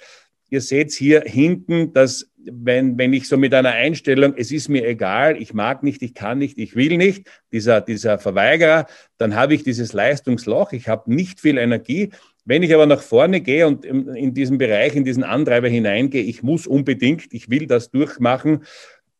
Ihr 0.49 0.61
seht 0.61 0.91
hier 0.91 1.21
hinten, 1.21 1.93
dass 1.93 2.29
wenn, 2.37 2.97
wenn 2.97 3.13
ich 3.13 3.27
so 3.29 3.37
mit 3.37 3.53
einer 3.53 3.71
Einstellung, 3.71 4.33
es 4.35 4.51
ist 4.51 4.67
mir 4.67 4.85
egal, 4.85 5.41
ich 5.41 5.53
mag 5.53 5.83
nicht, 5.83 6.01
ich 6.01 6.13
kann 6.13 6.39
nicht, 6.39 6.57
ich 6.57 6.75
will 6.75 6.97
nicht, 6.97 7.29
dieser, 7.53 7.81
dieser 7.81 8.19
Verweigerer, 8.19 8.87
dann 9.17 9.35
habe 9.35 9.53
ich 9.53 9.63
dieses 9.63 9.93
Leistungsloch, 9.93 10.73
ich 10.73 10.87
habe 10.89 11.13
nicht 11.13 11.39
viel 11.39 11.57
Energie 11.57 12.09
Wenn 12.49 12.63
ich 12.63 12.73
aber 12.73 12.87
nach 12.87 13.03
vorne 13.03 13.41
gehe 13.41 13.67
und 13.67 13.85
in 13.85 14.33
diesen 14.33 14.57
Bereich, 14.57 14.95
in 14.95 15.03
diesen 15.03 15.23
Antreiber 15.23 15.67
hineingehe, 15.67 16.23
ich 16.23 16.41
muss 16.41 16.65
unbedingt, 16.65 17.31
ich 17.31 17.51
will 17.51 17.67
das 17.67 17.91
durchmachen, 17.91 18.63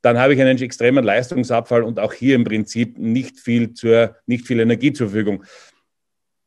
dann 0.01 0.17
habe 0.17 0.33
ich 0.33 0.41
einen 0.41 0.57
extremen 0.57 1.03
Leistungsabfall 1.03 1.83
und 1.83 1.99
auch 1.99 2.11
hier 2.11 2.33
im 2.33 2.43
Prinzip 2.43 2.97
nicht 2.97 3.39
viel, 3.39 3.75
zur, 3.75 4.15
nicht 4.25 4.47
viel 4.47 4.59
Energie 4.59 4.93
zur 4.93 5.09
Verfügung. 5.09 5.43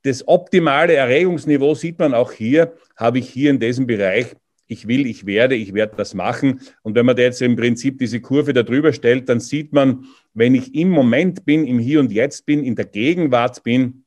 Das 0.02 0.26
optimale 0.26 0.94
Erregungsniveau 0.94 1.76
sieht 1.76 2.00
man 2.00 2.14
auch 2.14 2.32
hier, 2.32 2.72
habe 2.96 3.20
ich 3.20 3.28
hier 3.28 3.50
in 3.50 3.60
diesem 3.60 3.86
Bereich 3.86 4.34
ich 4.66 4.88
will, 4.88 5.06
ich 5.06 5.24
werde, 5.24 5.54
ich 5.54 5.74
werde 5.74 5.94
das 5.96 6.14
machen. 6.14 6.62
Und 6.82 6.96
wenn 6.96 7.06
man 7.06 7.14
da 7.14 7.22
jetzt 7.22 7.42
im 7.42 7.54
Prinzip 7.54 7.98
diese 7.98 8.20
Kurve 8.20 8.54
da 8.54 8.62
drüber 8.62 8.92
stellt, 8.92 9.28
dann 9.28 9.38
sieht 9.38 9.72
man, 9.72 10.06
wenn 10.34 10.54
ich 10.54 10.74
im 10.74 10.88
Moment 10.88 11.44
bin, 11.44 11.64
im 11.66 11.78
Hier 11.78 12.00
und 12.00 12.10
Jetzt 12.10 12.46
bin, 12.46 12.64
in 12.64 12.74
der 12.74 12.86
Gegenwart 12.86 13.62
bin 13.62 14.04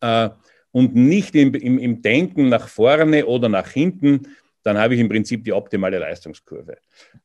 äh, 0.00 0.30
und 0.74 0.96
nicht 0.96 1.36
im, 1.36 1.54
im, 1.54 1.78
im 1.78 2.02
Denken 2.02 2.48
nach 2.48 2.66
vorne 2.66 3.26
oder 3.26 3.48
nach 3.48 3.68
hinten, 3.68 4.22
dann 4.64 4.76
habe 4.76 4.94
ich 4.94 5.00
im 5.00 5.08
Prinzip 5.08 5.44
die 5.44 5.52
optimale 5.52 5.98
Leistungskurve. 5.98 6.78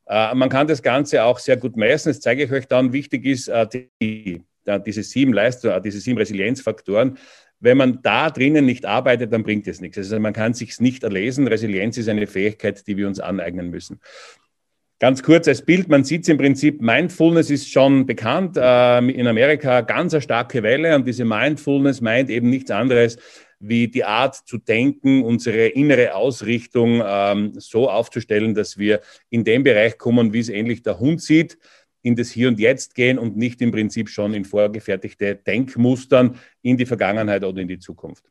Äh, 0.06 0.36
man 0.36 0.50
kann 0.50 0.68
das 0.68 0.84
Ganze 0.84 1.24
auch 1.24 1.40
sehr 1.40 1.58
gut 1.58 1.76
messen. 1.76 2.10
Das 2.10 2.20
zeige 2.20 2.44
ich 2.44 2.52
euch 2.52 2.68
dann. 2.68 2.94
Wichtig 2.94 3.26
ist, 3.26 3.48
äh, 3.48 3.66
die, 4.00 4.44
diese 4.86 5.02
sieben 5.02 5.34
Leistung, 5.34 5.72
äh, 5.72 5.82
diese 5.82 6.00
sieben 6.00 6.20
Resilienzfaktoren 6.20 7.18
wenn 7.62 7.78
man 7.78 8.02
da 8.02 8.30
drinnen 8.30 8.66
nicht 8.66 8.86
arbeitet, 8.86 9.34
dann 9.34 9.44
bringt 9.44 9.68
es 9.68 9.82
nichts. 9.82 9.98
Also 9.98 10.18
man 10.20 10.32
kann 10.32 10.54
sich 10.54 10.80
nicht 10.80 11.04
erlesen. 11.04 11.46
Resilienz 11.46 11.98
ist 11.98 12.08
eine 12.08 12.26
Fähigkeit, 12.26 12.88
die 12.88 12.96
wir 12.96 13.06
uns 13.06 13.20
aneignen 13.20 13.70
müssen. 13.70 14.00
Ganz 15.00 15.24
kurz 15.24 15.48
als 15.48 15.62
Bild, 15.62 15.88
man 15.88 16.04
sieht 16.04 16.24
es 16.24 16.28
im 16.28 16.38
Prinzip, 16.38 16.82
Mindfulness 16.82 17.50
ist 17.50 17.72
schon 17.72 18.06
bekannt, 18.06 18.58
äh, 18.58 18.98
in 18.98 19.28
Amerika 19.28 19.80
ganz 19.80 20.14
eine 20.14 20.22
starke 20.22 20.62
Welle 20.62 20.94
und 20.94 21.08
diese 21.08 21.24
Mindfulness 21.24 22.02
meint 22.02 22.30
eben 22.30 22.50
nichts 22.50 22.70
anderes, 22.70 23.18
wie 23.60 23.88
die 23.88 24.04
Art 24.04 24.36
zu 24.36 24.58
denken, 24.58 25.24
unsere 25.24 25.68
innere 25.68 26.16
Ausrichtung 26.16 27.02
ähm, 27.06 27.54
so 27.56 27.90
aufzustellen, 27.90 28.54
dass 28.54 28.78
wir 28.78 29.00
in 29.30 29.46
dem 29.46 29.64
Bereich 29.64 29.98
kommen, 29.98 30.34
wie 30.34 30.40
es 30.40 30.50
ähnlich 30.50 30.84
der 30.84 31.00
Hund 31.00 31.22
sieht 31.22 31.58
in 32.02 32.16
das 32.16 32.30
Hier 32.32 32.50
und 32.50 32.60
Jetzt 32.60 32.96
gehen 32.96 33.18
und 33.18 33.38
nicht 33.38 33.62
im 33.62 33.72
Prinzip 33.72 34.10
schon 34.10 34.34
in 34.34 34.46
vorgefertigte 34.46 35.36
Denkmustern 35.36 36.36
in 36.62 36.78
die 36.78 36.86
Vergangenheit 36.86 37.44
oder 37.44 37.62
in 37.62 37.68
die 37.68 37.80
Zukunft. 37.80 38.26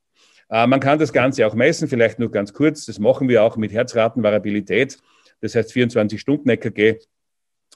Äh, 0.51 0.67
man 0.67 0.81
kann 0.81 0.99
das 0.99 1.13
Ganze 1.13 1.47
auch 1.47 1.55
messen, 1.55 1.89
vielleicht 1.89 2.19
nur 2.19 2.31
ganz 2.31 2.53
kurz. 2.53 2.87
Das 2.87 2.99
machen 2.99 3.29
wir 3.29 3.43
auch 3.43 3.57
mit 3.57 3.73
Herzratenvariabilität, 3.73 4.99
das 5.41 5.55
heißt 5.55 5.73
24-Stunden-EKG 5.73 6.99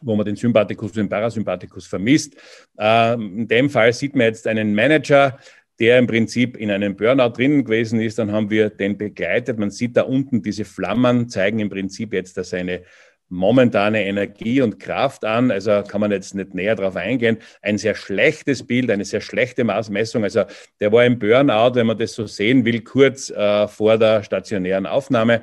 wo 0.05 0.16
man 0.16 0.27
den 0.27 0.37
Sympathikus 0.37 0.90
und 0.90 0.96
den 0.96 1.09
Parasympathikus 1.09 1.87
vermisst. 1.87 2.35
Äh, 2.79 3.14
in 3.14 3.46
dem 3.46 3.70
Fall 3.70 3.92
sieht 3.92 4.16
man 4.16 4.27
jetzt 4.27 4.46
einen 4.46 4.75
Manager, 4.75 5.38
der 5.79 5.98
im 5.98 6.07
Prinzip 6.07 6.57
in 6.57 6.70
einem 6.70 6.96
Burnout 6.96 7.31
drinnen 7.31 7.64
gewesen 7.64 8.01
ist. 8.01 8.18
Dann 8.18 8.33
haben 8.33 8.51
wir 8.51 8.70
den 8.70 8.98
begleitet. 8.98 9.59
Man 9.59 9.70
sieht 9.70 9.96
da 9.96 10.03
unten 10.03 10.42
diese 10.42 10.64
Flammen, 10.64 11.29
zeigen 11.29 11.61
im 11.61 11.70
Prinzip 11.70 12.12
jetzt, 12.12 12.37
dass 12.37 12.53
eine 12.53 12.83
momentane 13.29 14.05
Energie 14.05 14.61
und 14.61 14.79
Kraft 14.79 15.25
an. 15.25 15.51
Also 15.51 15.83
kann 15.83 16.03
man 16.03 16.12
jetzt 16.12 16.35
nicht 16.35 16.55
näher 16.55 16.77
darauf 16.77 16.96
eingehen. 16.96 17.38
Ein 17.62 17.79
sehr 17.79 17.94
schlechtes 17.94 18.66
Bild, 18.66 18.90
eine 18.90 19.07
sehr 19.07 19.22
schlechte 19.22 19.64
Maßmessung. 19.64 20.22
Also 20.22 20.44
der 20.81 20.92
war 20.92 21.05
im 21.07 21.18
Burnout, 21.18 21.75
wenn 21.75 21.87
man 21.87 21.98
das 21.98 22.12
so 22.12 22.27
sehen 22.27 22.64
will, 22.66 22.83
kurz 22.83 23.31
äh, 23.31 23.66
vor 23.68 23.96
der 23.96 24.22
stationären 24.22 24.87
Aufnahme. 24.87 25.42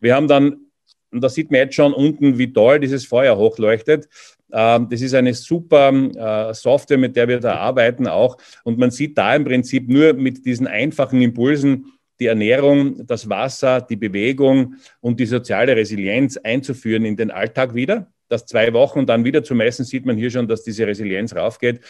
Wir 0.00 0.16
haben 0.16 0.26
dann, 0.26 0.67
und 1.10 1.22
da 1.22 1.28
sieht 1.28 1.50
man 1.50 1.60
jetzt 1.60 1.74
schon 1.74 1.92
unten, 1.92 2.38
wie 2.38 2.52
toll 2.52 2.80
dieses 2.80 3.06
Feuer 3.06 3.36
hochleuchtet. 3.36 4.08
Ähm, 4.52 4.88
das 4.90 5.00
ist 5.00 5.14
eine 5.14 5.34
super 5.34 5.90
äh, 5.90 6.54
Software, 6.54 6.98
mit 6.98 7.16
der 7.16 7.28
wir 7.28 7.40
da 7.40 7.56
arbeiten 7.56 8.06
auch. 8.06 8.36
Und 8.64 8.78
man 8.78 8.90
sieht 8.90 9.16
da 9.16 9.34
im 9.34 9.44
Prinzip 9.44 9.88
nur 9.88 10.12
mit 10.14 10.44
diesen 10.44 10.66
einfachen 10.66 11.20
Impulsen, 11.22 11.92
die 12.20 12.26
Ernährung, 12.26 13.06
das 13.06 13.28
Wasser, 13.28 13.80
die 13.80 13.96
Bewegung 13.96 14.74
und 15.00 15.20
die 15.20 15.26
soziale 15.26 15.76
Resilienz 15.76 16.36
einzuführen 16.36 17.04
in 17.04 17.16
den 17.16 17.30
Alltag 17.30 17.74
wieder. 17.74 18.10
Das 18.28 18.44
zwei 18.44 18.72
Wochen 18.72 19.06
dann 19.06 19.24
wieder 19.24 19.42
zu 19.42 19.54
messen, 19.54 19.84
sieht 19.84 20.04
man 20.04 20.16
hier 20.16 20.30
schon, 20.30 20.48
dass 20.48 20.62
diese 20.62 20.86
Resilienz 20.86 21.34
raufgeht. 21.34 21.80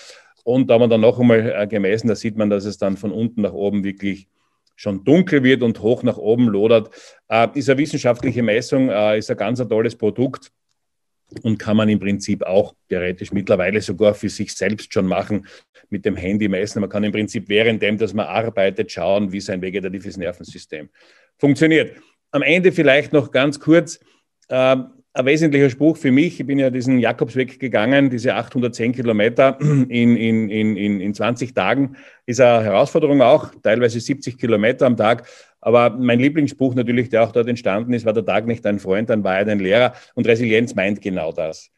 Und 0.44 0.68
da 0.68 0.74
haben 0.74 0.82
wir 0.82 0.88
dann 0.88 1.00
noch 1.00 1.18
einmal 1.18 1.50
äh, 1.50 1.66
gemessen, 1.66 2.08
da 2.08 2.14
sieht 2.14 2.36
man, 2.36 2.50
dass 2.50 2.64
es 2.64 2.78
dann 2.78 2.96
von 2.96 3.10
unten 3.10 3.42
nach 3.42 3.52
oben 3.52 3.84
wirklich 3.84 4.28
schon 4.78 5.04
dunkel 5.04 5.42
wird 5.42 5.62
und 5.62 5.80
hoch 5.80 6.04
nach 6.04 6.16
oben 6.16 6.46
lodert. 6.46 6.90
Äh, 7.28 7.48
ist 7.54 7.68
eine 7.68 7.78
wissenschaftliche 7.78 8.42
Messung, 8.42 8.88
äh, 8.88 9.18
ist 9.18 9.30
ein 9.30 9.36
ganz 9.36 9.60
ein 9.60 9.68
tolles 9.68 9.96
Produkt 9.96 10.52
und 11.42 11.58
kann 11.58 11.76
man 11.76 11.88
im 11.88 11.98
Prinzip 11.98 12.44
auch 12.44 12.74
theoretisch 12.88 13.32
mittlerweile 13.32 13.80
sogar 13.80 14.14
für 14.14 14.28
sich 14.28 14.54
selbst 14.54 14.92
schon 14.92 15.06
machen 15.06 15.46
mit 15.90 16.04
dem 16.04 16.14
Handy 16.14 16.48
messen. 16.48 16.80
Man 16.80 16.88
kann 16.88 17.02
im 17.02 17.12
Prinzip 17.12 17.48
währenddem, 17.48 17.98
dass 17.98 18.14
man 18.14 18.26
arbeitet, 18.26 18.92
schauen, 18.92 19.32
wie 19.32 19.40
sein 19.40 19.60
vegetatives 19.60 20.16
Nervensystem 20.16 20.88
funktioniert. 21.36 21.96
Am 22.30 22.42
Ende 22.42 22.70
vielleicht 22.70 23.12
noch 23.12 23.32
ganz 23.32 23.58
kurz, 23.58 23.98
äh, 24.48 24.76
ein 25.18 25.26
wesentlicher 25.26 25.68
Spruch 25.68 25.96
für 25.96 26.12
mich, 26.12 26.38
ich 26.38 26.46
bin 26.46 26.58
ja 26.58 26.70
diesen 26.70 27.00
Jakobsweg 27.00 27.58
gegangen, 27.58 28.08
diese 28.08 28.36
810 28.36 28.92
Kilometer 28.92 29.58
in, 29.60 30.16
in, 30.16 30.48
in, 30.48 31.00
in 31.00 31.14
20 31.14 31.54
Tagen, 31.54 31.96
ist 32.24 32.40
eine 32.40 32.64
Herausforderung 32.64 33.20
auch, 33.20 33.52
teilweise 33.62 33.98
70 33.98 34.38
Kilometer 34.38 34.86
am 34.86 34.96
Tag. 34.96 35.26
Aber 35.60 35.90
mein 35.90 36.20
Lieblingsspruch 36.20 36.76
natürlich, 36.76 37.08
der 37.08 37.24
auch 37.24 37.32
dort 37.32 37.48
entstanden 37.48 37.92
ist, 37.92 38.06
war 38.06 38.12
der 38.12 38.24
Tag 38.24 38.46
nicht 38.46 38.64
dein 38.64 38.78
Freund, 38.78 39.10
dann 39.10 39.24
war 39.24 39.38
er 39.38 39.44
dein 39.44 39.58
Lehrer. 39.58 39.92
Und 40.14 40.28
Resilienz 40.28 40.76
meint 40.76 41.02
genau 41.02 41.32
das. 41.32 41.70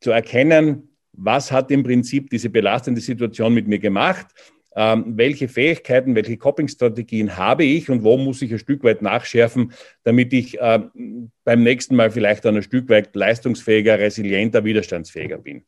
Zu 0.00 0.10
erkennen, 0.10 0.90
was 1.12 1.50
hat 1.50 1.70
im 1.70 1.84
Prinzip 1.84 2.28
diese 2.28 2.50
belastende 2.50 3.00
Situation 3.00 3.54
mit 3.54 3.66
mir 3.66 3.78
gemacht, 3.78 4.26
ähm, 4.76 5.16
welche 5.16 5.48
Fähigkeiten, 5.48 6.14
welche 6.14 6.36
Coping-Strategien 6.36 7.36
habe 7.36 7.64
ich 7.64 7.90
und 7.90 8.02
wo 8.02 8.16
muss 8.16 8.42
ich 8.42 8.52
ein 8.52 8.58
Stück 8.58 8.82
weit 8.84 9.02
nachschärfen, 9.02 9.72
damit 10.02 10.32
ich 10.32 10.60
äh, 10.60 10.80
beim 11.44 11.62
nächsten 11.62 11.96
Mal 11.96 12.10
vielleicht 12.10 12.44
dann 12.44 12.56
ein 12.56 12.62
Stück 12.62 12.88
weit 12.88 13.14
leistungsfähiger, 13.14 13.98
resilienter, 13.98 14.64
widerstandsfähiger 14.64 15.38
bin. 15.38 15.64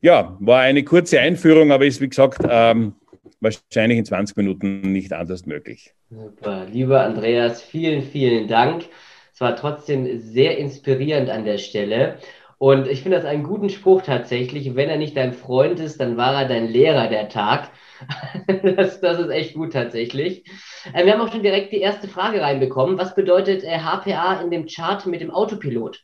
Ja, 0.00 0.36
war 0.40 0.60
eine 0.60 0.82
kurze 0.82 1.20
Einführung, 1.20 1.72
aber 1.72 1.84
ist 1.84 2.00
wie 2.00 2.08
gesagt 2.08 2.42
ähm, 2.48 2.94
wahrscheinlich 3.40 3.98
in 3.98 4.04
20 4.04 4.36
Minuten 4.36 4.92
nicht 4.92 5.12
anders 5.12 5.44
möglich. 5.44 5.94
Super, 6.08 6.66
lieber 6.70 7.02
Andreas, 7.02 7.62
vielen, 7.62 8.02
vielen 8.02 8.48
Dank. 8.48 8.86
Es 9.34 9.40
war 9.40 9.56
trotzdem 9.56 10.20
sehr 10.20 10.58
inspirierend 10.58 11.30
an 11.30 11.44
der 11.44 11.58
Stelle. 11.58 12.18
Und 12.58 12.86
ich 12.88 13.02
finde 13.02 13.16
das 13.16 13.26
einen 13.26 13.42
guten 13.42 13.70
Spruch 13.70 14.02
tatsächlich. 14.02 14.74
Wenn 14.74 14.90
er 14.90 14.98
nicht 14.98 15.16
dein 15.16 15.32
Freund 15.32 15.80
ist, 15.80 15.98
dann 15.98 16.18
war 16.18 16.42
er 16.42 16.48
dein 16.48 16.68
Lehrer 16.68 17.08
der 17.08 17.30
Tag. 17.30 17.70
das, 18.76 19.00
das 19.00 19.18
ist 19.18 19.30
echt 19.30 19.54
gut 19.54 19.72
tatsächlich. 19.72 20.44
Äh, 20.92 21.04
wir 21.04 21.12
haben 21.12 21.20
auch 21.20 21.32
schon 21.32 21.42
direkt 21.42 21.72
die 21.72 21.80
erste 21.80 22.08
Frage 22.08 22.40
reinbekommen. 22.40 22.98
Was 22.98 23.14
bedeutet 23.14 23.64
äh, 23.64 23.78
HPA 23.78 24.40
in 24.40 24.50
dem 24.50 24.66
Chart 24.66 25.04
mit 25.06 25.20
dem 25.20 25.30
Autopilot? 25.30 26.02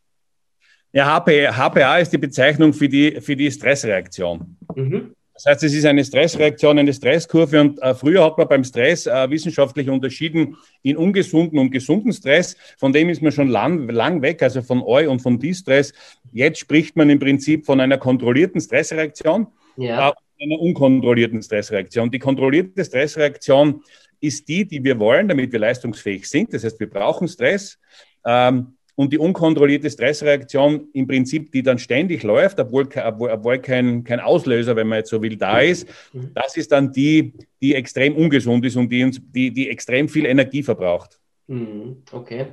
Ja, 0.92 1.18
HPA, 1.18 1.56
HPA 1.56 1.98
ist 1.98 2.12
die 2.12 2.18
Bezeichnung 2.18 2.72
für 2.72 2.88
die, 2.88 3.20
für 3.20 3.36
die 3.36 3.50
Stressreaktion. 3.50 4.56
Mhm. 4.74 5.14
Das 5.36 5.44
heißt, 5.44 5.64
es 5.64 5.74
ist 5.74 5.84
eine 5.84 6.02
Stressreaktion, 6.02 6.78
eine 6.78 6.94
Stresskurve. 6.94 7.60
Und 7.60 7.82
äh, 7.82 7.94
früher 7.94 8.24
hat 8.24 8.38
man 8.38 8.48
beim 8.48 8.64
Stress 8.64 9.06
äh, 9.06 9.28
wissenschaftlich 9.28 9.90
unterschieden 9.90 10.56
in 10.82 10.96
ungesunden 10.96 11.58
und 11.58 11.70
gesunden 11.70 12.12
Stress. 12.14 12.56
Von 12.78 12.94
dem 12.94 13.10
ist 13.10 13.20
man 13.20 13.32
schon 13.32 13.48
lang, 13.48 13.86
lang 13.90 14.22
weg, 14.22 14.42
also 14.42 14.62
von 14.62 14.82
Eu 14.82 15.10
und 15.10 15.20
von 15.20 15.38
Distress. 15.38 15.92
Jetzt 16.32 16.58
spricht 16.60 16.96
man 16.96 17.10
im 17.10 17.18
Prinzip 17.18 17.66
von 17.66 17.80
einer 17.80 17.98
kontrollierten 17.98 18.62
Stressreaktion. 18.62 19.48
Ja. 19.76 20.08
Äh, 20.08 20.12
einer 20.40 20.60
unkontrollierten 20.60 21.42
Stressreaktion. 21.42 22.10
Die 22.10 22.18
kontrollierte 22.18 22.84
Stressreaktion 22.84 23.82
ist 24.20 24.48
die, 24.48 24.66
die 24.66 24.82
wir 24.82 24.98
wollen, 24.98 25.28
damit 25.28 25.52
wir 25.52 25.58
leistungsfähig 25.58 26.28
sind. 26.28 26.52
Das 26.52 26.64
heißt, 26.64 26.80
wir 26.80 26.90
brauchen 26.90 27.28
Stress. 27.28 27.78
Ähm, 28.24 28.76
und 28.96 29.12
die 29.12 29.18
unkontrollierte 29.18 29.90
Stressreaktion 29.90 30.88
im 30.94 31.06
Prinzip, 31.06 31.52
die 31.52 31.62
dann 31.62 31.78
ständig 31.78 32.22
läuft, 32.22 32.58
obwohl, 32.58 32.88
obwohl 32.96 33.58
kein, 33.58 34.02
kein 34.04 34.20
Auslöser, 34.20 34.74
wenn 34.74 34.88
man 34.88 34.98
jetzt 34.98 35.10
so 35.10 35.20
will, 35.20 35.36
da 35.36 35.60
ist, 35.60 35.86
mhm. 36.14 36.30
das 36.34 36.56
ist 36.56 36.72
dann 36.72 36.92
die, 36.92 37.34
die 37.60 37.74
extrem 37.74 38.16
ungesund 38.16 38.64
ist 38.64 38.76
und 38.76 38.88
die, 38.88 39.04
uns, 39.04 39.20
die, 39.22 39.52
die 39.52 39.68
extrem 39.68 40.08
viel 40.08 40.24
Energie 40.24 40.62
verbraucht. 40.62 41.20
Mhm. 41.46 42.02
Okay. 42.10 42.46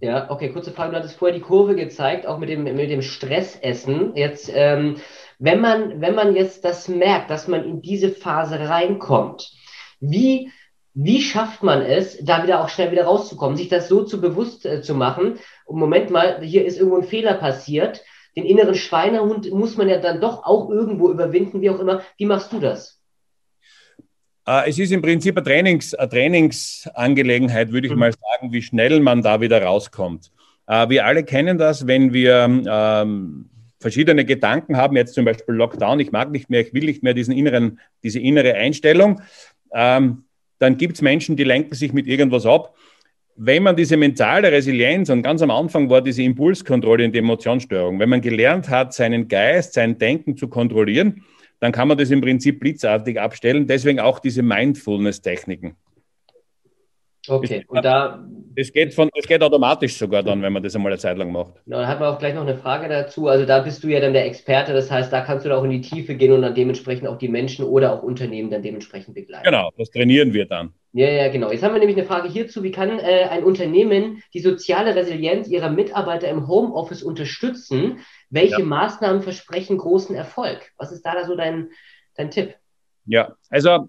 Ja, 0.00 0.28
okay, 0.28 0.50
kurze 0.50 0.72
Frage. 0.72 0.90
Du 0.90 0.98
hattest 0.98 1.16
vorher 1.16 1.36
die 1.36 1.42
Kurve 1.42 1.76
gezeigt, 1.76 2.26
auch 2.26 2.38
mit 2.38 2.48
dem, 2.48 2.64
mit 2.64 2.90
dem 2.90 3.02
Stressessen. 3.02 4.16
Jetzt, 4.16 4.50
ähm, 4.52 4.96
wenn, 5.38 5.60
man, 5.60 6.00
wenn 6.00 6.14
man 6.14 6.34
jetzt 6.34 6.64
das 6.64 6.88
merkt, 6.88 7.30
dass 7.30 7.48
man 7.48 7.64
in 7.64 7.82
diese 7.82 8.10
Phase 8.10 8.58
reinkommt, 8.68 9.52
wie 10.00 10.50
wie 10.98 11.20
schafft 11.20 11.62
man 11.62 11.82
es, 11.82 12.24
da 12.24 12.42
wieder 12.42 12.64
auch 12.64 12.70
schnell 12.70 12.90
wieder 12.90 13.04
rauszukommen, 13.04 13.58
sich 13.58 13.68
das 13.68 13.86
so 13.86 14.02
zu 14.02 14.18
bewusst 14.18 14.64
äh, 14.64 14.80
zu 14.80 14.94
machen? 14.94 15.38
Und 15.66 15.78
Moment 15.78 16.08
mal, 16.08 16.40
hier 16.40 16.64
ist 16.64 16.78
irgendwo 16.78 16.96
ein 16.96 17.06
Fehler 17.06 17.34
passiert. 17.34 18.02
Den 18.34 18.46
inneren 18.46 18.74
Schweinehund 18.74 19.50
muss 19.52 19.76
man 19.76 19.90
ja 19.90 19.98
dann 19.98 20.22
doch 20.22 20.44
auch 20.44 20.70
irgendwo 20.70 21.10
überwinden, 21.10 21.60
wie 21.60 21.68
auch 21.68 21.80
immer. 21.80 22.00
Wie 22.16 22.24
machst 22.24 22.50
du 22.50 22.60
das? 22.60 22.98
Äh, 24.46 24.70
es 24.70 24.78
ist 24.78 24.90
im 24.90 25.02
Prinzip 25.02 25.36
eine, 25.36 25.44
Trainings, 25.44 25.94
eine 25.94 26.08
Trainingsangelegenheit, 26.08 27.72
würde 27.72 27.88
ich 27.88 27.92
mhm. 27.92 27.98
mal 27.98 28.12
sagen, 28.12 28.52
wie 28.52 28.62
schnell 28.62 29.00
man 29.00 29.20
da 29.20 29.42
wieder 29.42 29.62
rauskommt. 29.62 30.30
Äh, 30.66 30.88
wir 30.88 31.04
alle 31.04 31.24
kennen 31.24 31.58
das, 31.58 31.86
wenn 31.86 32.14
wir 32.14 32.44
ähm, 32.66 33.50
verschiedene 33.78 34.24
Gedanken 34.24 34.76
haben, 34.76 34.96
jetzt 34.96 35.14
zum 35.14 35.24
Beispiel 35.24 35.54
Lockdown, 35.54 36.00
ich 36.00 36.12
mag 36.12 36.30
nicht 36.30 36.50
mehr, 36.50 36.60
ich 36.60 36.72
will 36.72 36.84
nicht 36.84 37.02
mehr 37.02 37.14
diesen 37.14 37.34
inneren, 37.34 37.80
diese 38.02 38.20
innere 38.20 38.54
Einstellung. 38.54 39.20
Ähm, 39.72 40.24
dann 40.58 40.76
gibt 40.76 40.94
es 40.94 41.02
Menschen, 41.02 41.36
die 41.36 41.44
lenken 41.44 41.74
sich 41.74 41.92
mit 41.92 42.06
irgendwas 42.06 42.46
ab. 42.46 42.74
Wenn 43.36 43.62
man 43.62 43.76
diese 43.76 43.98
mentale 43.98 44.50
Resilienz, 44.50 45.10
und 45.10 45.22
ganz 45.22 45.42
am 45.42 45.50
Anfang 45.50 45.90
war 45.90 46.00
diese 46.00 46.22
Impulskontrolle 46.22 47.04
und 47.04 47.12
die 47.12 47.18
Emotionssteuerung, 47.18 48.00
wenn 48.00 48.08
man 48.08 48.22
gelernt 48.22 48.70
hat, 48.70 48.94
seinen 48.94 49.28
Geist, 49.28 49.74
sein 49.74 49.98
Denken 49.98 50.38
zu 50.38 50.48
kontrollieren, 50.48 51.22
dann 51.60 51.72
kann 51.72 51.88
man 51.88 51.98
das 51.98 52.10
im 52.10 52.22
Prinzip 52.22 52.60
blitzartig 52.60 53.20
abstellen. 53.20 53.66
Deswegen 53.66 54.00
auch 54.00 54.20
diese 54.20 54.42
Mindfulness-Techniken. 54.42 55.76
Okay, 57.28 57.64
und 57.68 57.84
da. 57.84 58.24
Das 58.54 58.72
geht, 58.72 58.94
von, 58.94 59.10
das 59.14 59.26
geht 59.26 59.42
automatisch 59.42 59.96
sogar 59.96 60.22
dann, 60.22 60.40
wenn 60.40 60.52
man 60.52 60.62
das 60.62 60.74
einmal 60.74 60.92
eine 60.92 60.98
Zeit 60.98 61.18
lang 61.18 61.30
macht. 61.30 61.54
Ja, 61.66 61.80
dann 61.80 61.86
hat 61.86 62.00
man 62.00 62.14
auch 62.14 62.18
gleich 62.18 62.34
noch 62.34 62.42
eine 62.42 62.56
Frage 62.56 62.88
dazu. 62.88 63.28
Also 63.28 63.44
da 63.44 63.60
bist 63.60 63.84
du 63.84 63.88
ja 63.88 64.00
dann 64.00 64.14
der 64.14 64.24
Experte, 64.24 64.72
das 64.72 64.90
heißt, 64.90 65.12
da 65.12 65.20
kannst 65.20 65.44
du 65.44 65.50
dann 65.50 65.58
auch 65.58 65.64
in 65.64 65.70
die 65.70 65.82
Tiefe 65.82 66.14
gehen 66.14 66.32
und 66.32 66.40
dann 66.40 66.54
dementsprechend 66.54 67.06
auch 67.06 67.18
die 67.18 67.28
Menschen 67.28 67.66
oder 67.66 67.92
auch 67.92 68.02
Unternehmen 68.02 68.50
dann 68.50 68.62
dementsprechend 68.62 69.14
begleiten. 69.14 69.44
Genau, 69.44 69.70
das 69.76 69.90
trainieren 69.90 70.32
wir 70.32 70.46
dann. 70.46 70.72
Ja, 70.92 71.10
ja, 71.10 71.28
genau. 71.28 71.52
Jetzt 71.52 71.62
haben 71.62 71.74
wir 71.74 71.80
nämlich 71.80 71.98
eine 71.98 72.06
Frage 72.06 72.30
hierzu. 72.30 72.62
Wie 72.62 72.70
kann 72.70 72.98
äh, 72.98 73.28
ein 73.30 73.44
Unternehmen 73.44 74.22
die 74.32 74.40
soziale 74.40 74.94
Resilienz 74.94 75.48
ihrer 75.48 75.68
Mitarbeiter 75.68 76.28
im 76.28 76.48
Homeoffice 76.48 77.02
unterstützen? 77.02 77.98
Welche 78.30 78.60
ja. 78.60 78.64
Maßnahmen 78.64 79.20
versprechen 79.20 79.76
großen 79.76 80.16
Erfolg? 80.16 80.72
Was 80.78 80.92
ist 80.92 81.02
da, 81.02 81.12
da 81.14 81.26
so 81.26 81.36
dein, 81.36 81.68
dein 82.14 82.30
Tipp? 82.30 82.54
Ja, 83.04 83.36
also 83.50 83.86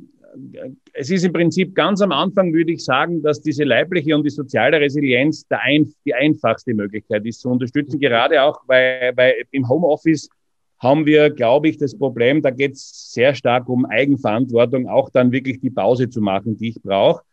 es 0.94 1.10
ist 1.10 1.26
im 1.26 1.34
Prinzip 1.34 1.76
ganz 1.76 2.02
am 2.02 2.12
Anfang, 2.12 2.54
würde 2.54 2.72
ich 2.72 2.84
sagen, 2.84 3.22
dass 3.22 3.42
diese 3.42 3.64
leibliche 3.64 4.16
und 4.16 4.24
die 4.24 4.30
soziale 4.30 4.80
Resilienz 4.80 5.46
ein, 5.50 5.94
die 6.06 6.14
einfachste 6.14 6.74
Möglichkeit 6.74 7.26
ist 7.26 7.42
zu 7.42 7.50
unterstützen, 7.50 8.00
gerade 8.00 8.42
auch, 8.42 8.62
weil, 8.68 9.14
weil 9.16 9.36
im 9.52 9.68
Homeoffice 9.68 10.30
haben 10.80 11.06
wir, 11.06 11.30
glaube 11.30 11.70
ich, 11.70 11.78
das 11.78 11.98
Problem, 11.98 12.42
da 12.42 12.52
geht 12.52 12.74
es 12.74 13.12
sehr 13.12 13.34
stark 13.34 13.68
um 13.68 13.86
Eigenverantwortung, 13.86 14.88
auch 14.88 15.10
dann 15.10 15.32
wirklich 15.32 15.60
die 15.60 15.72
Pause 15.72 16.10
zu 16.10 16.22
machen, 16.22 16.58
die 16.58 16.70
ich 16.70 16.82
brauche. 16.82 17.24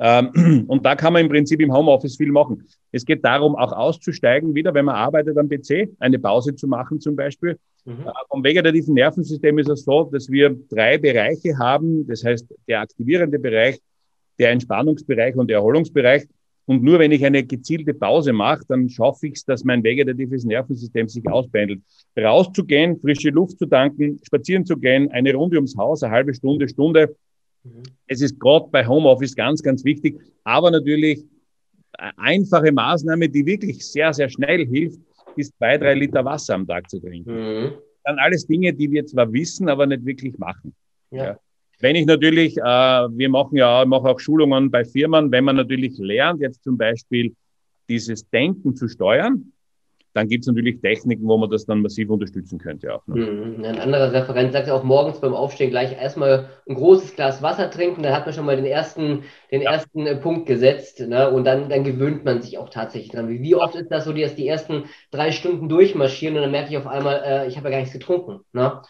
Ähm, 0.00 0.64
und 0.68 0.84
da 0.84 0.96
kann 0.96 1.12
man 1.12 1.22
im 1.22 1.28
Prinzip 1.28 1.60
im 1.60 1.72
Homeoffice 1.72 2.16
viel 2.16 2.32
machen. 2.32 2.66
Es 2.90 3.04
geht 3.04 3.24
darum, 3.24 3.54
auch 3.54 3.72
auszusteigen 3.72 4.54
wieder, 4.54 4.72
wenn 4.74 4.86
man 4.86 4.96
arbeitet 4.96 5.36
am 5.36 5.48
PC, 5.48 5.90
eine 6.00 6.18
Pause 6.18 6.54
zu 6.54 6.66
machen 6.66 7.00
zum 7.00 7.14
Beispiel. 7.14 7.58
Mhm. 7.84 8.06
Äh, 8.06 8.12
vom 8.28 8.42
vegetativen 8.42 8.94
Nervensystem 8.94 9.58
ist 9.58 9.68
es 9.68 9.84
so, 9.84 10.04
dass 10.04 10.30
wir 10.30 10.56
drei 10.70 10.98
Bereiche 10.98 11.56
haben. 11.58 12.06
Das 12.06 12.24
heißt, 12.24 12.46
der 12.66 12.80
aktivierende 12.80 13.38
Bereich, 13.38 13.78
der 14.38 14.50
Entspannungsbereich 14.50 15.36
und 15.36 15.48
der 15.48 15.58
Erholungsbereich. 15.58 16.26
Und 16.64 16.82
nur 16.82 16.98
wenn 16.98 17.10
ich 17.10 17.24
eine 17.24 17.42
gezielte 17.42 17.92
Pause 17.92 18.32
mache, 18.32 18.62
dann 18.68 18.88
schaffe 18.88 19.26
ich 19.26 19.34
es, 19.34 19.44
dass 19.44 19.64
mein 19.64 19.82
vegetatives 19.82 20.44
Nervensystem 20.44 21.08
sich 21.08 21.26
ausbändelt. 21.26 21.82
Rauszugehen, 22.16 22.98
frische 23.00 23.30
Luft 23.30 23.58
zu 23.58 23.66
tanken, 23.66 24.20
spazieren 24.24 24.64
zu 24.64 24.76
gehen, 24.76 25.10
eine 25.10 25.34
Runde 25.34 25.56
ums 25.56 25.76
Haus, 25.76 26.02
eine 26.02 26.12
halbe 26.12 26.32
Stunde, 26.32 26.68
Stunde, 26.68 27.16
Mhm. 27.64 27.82
Es 28.06 28.20
ist 28.20 28.38
gerade 28.38 28.68
bei 28.70 28.86
Homeoffice 28.86 29.34
ganz, 29.34 29.62
ganz 29.62 29.84
wichtig, 29.84 30.18
aber 30.44 30.70
natürlich 30.70 31.24
einfache 32.16 32.72
Maßnahme, 32.72 33.28
die 33.28 33.44
wirklich 33.44 33.86
sehr, 33.86 34.12
sehr 34.12 34.28
schnell 34.28 34.66
hilft, 34.66 35.00
ist 35.36 35.56
zwei, 35.58 35.78
drei 35.78 35.94
Liter 35.94 36.24
Wasser 36.24 36.54
am 36.54 36.66
Tag 36.66 36.88
zu 36.88 37.00
trinken. 37.00 37.32
Mhm. 37.32 37.72
Dann 38.04 38.18
alles 38.18 38.46
Dinge, 38.46 38.72
die 38.72 38.90
wir 38.90 39.04
zwar 39.06 39.32
wissen, 39.32 39.68
aber 39.68 39.86
nicht 39.86 40.04
wirklich 40.04 40.38
machen. 40.38 40.74
Ja. 41.10 41.24
Ja. 41.24 41.40
Wenn 41.80 41.96
ich 41.96 42.06
natürlich, 42.06 42.58
äh, 42.58 42.62
wir 42.62 43.28
machen 43.28 43.56
ja 43.56 43.84
machen 43.84 44.06
auch 44.06 44.20
Schulungen 44.20 44.70
bei 44.70 44.84
Firmen, 44.84 45.30
wenn 45.32 45.44
man 45.44 45.56
natürlich 45.56 45.96
lernt, 45.98 46.40
jetzt 46.40 46.62
zum 46.62 46.76
Beispiel 46.76 47.34
dieses 47.88 48.28
Denken 48.28 48.76
zu 48.76 48.88
steuern, 48.88 49.52
dann 50.12 50.28
gibt 50.28 50.42
es 50.42 50.48
natürlich 50.48 50.80
Techniken, 50.80 51.26
wo 51.26 51.36
man 51.36 51.50
das 51.50 51.66
dann 51.66 51.82
massiv 51.82 52.10
unterstützen 52.10 52.58
könnte 52.58 52.94
auch. 52.94 53.06
Mhm. 53.06 53.64
Ein 53.64 53.78
anderer 53.78 54.12
Referent 54.12 54.52
sagt 54.52 54.66
ja 54.66 54.74
auch 54.74 54.82
morgens 54.82 55.20
beim 55.20 55.34
Aufstehen 55.34 55.70
gleich 55.70 55.92
erstmal 55.92 56.48
ein 56.68 56.74
großes 56.74 57.14
Glas 57.14 57.42
Wasser 57.42 57.70
trinken, 57.70 58.02
dann 58.02 58.12
hat 58.12 58.26
man 58.26 58.34
schon 58.34 58.46
mal 58.46 58.56
den 58.56 58.64
ersten, 58.64 59.22
den 59.52 59.62
ja. 59.62 59.72
ersten 59.72 60.06
äh, 60.06 60.16
Punkt 60.16 60.46
gesetzt 60.46 61.00
ne? 61.00 61.30
und 61.30 61.44
dann, 61.44 61.68
dann 61.68 61.84
gewöhnt 61.84 62.24
man 62.24 62.42
sich 62.42 62.58
auch 62.58 62.70
tatsächlich 62.70 63.12
dran. 63.12 63.28
Wie 63.28 63.54
oft 63.54 63.74
ist 63.76 63.90
das 63.90 64.04
so, 64.04 64.12
dass 64.12 64.34
die 64.34 64.48
ersten 64.48 64.84
drei 65.10 65.30
Stunden 65.30 65.68
durchmarschieren 65.68 66.36
und 66.36 66.42
dann 66.42 66.50
merke 66.50 66.70
ich 66.70 66.76
auf 66.76 66.86
einmal, 66.86 67.22
äh, 67.24 67.48
ich 67.48 67.56
habe 67.56 67.68
ja 67.68 67.72
gar 67.72 67.80
nichts 67.80 67.92
getrunken. 67.92 68.40
Ne? 68.52 68.82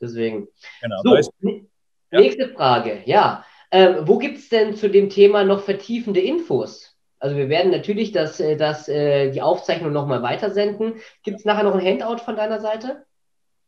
Deswegen. 0.00 0.46
Genau, 0.80 0.96
so, 1.02 1.16
ja. 1.16 2.20
nächste 2.20 2.48
Frage, 2.50 3.02
ja. 3.04 3.44
Ähm, 3.70 3.96
wo 4.02 4.18
gibt 4.18 4.38
es 4.38 4.48
denn 4.48 4.74
zu 4.74 4.88
dem 4.88 5.10
Thema 5.10 5.44
noch 5.44 5.62
vertiefende 5.62 6.20
Infos? 6.20 6.87
Also 7.20 7.36
wir 7.36 7.48
werden 7.48 7.72
natürlich 7.72 8.12
das, 8.12 8.40
äh, 8.40 8.56
das, 8.56 8.88
äh, 8.88 9.30
die 9.30 9.42
Aufzeichnung 9.42 9.92
nochmal 9.92 10.22
weitersenden. 10.22 10.94
Gibt 11.24 11.40
es 11.40 11.44
nachher 11.44 11.64
noch 11.64 11.74
ein 11.74 11.84
Handout 11.84 12.22
von 12.22 12.36
deiner 12.36 12.60
Seite? 12.60 13.04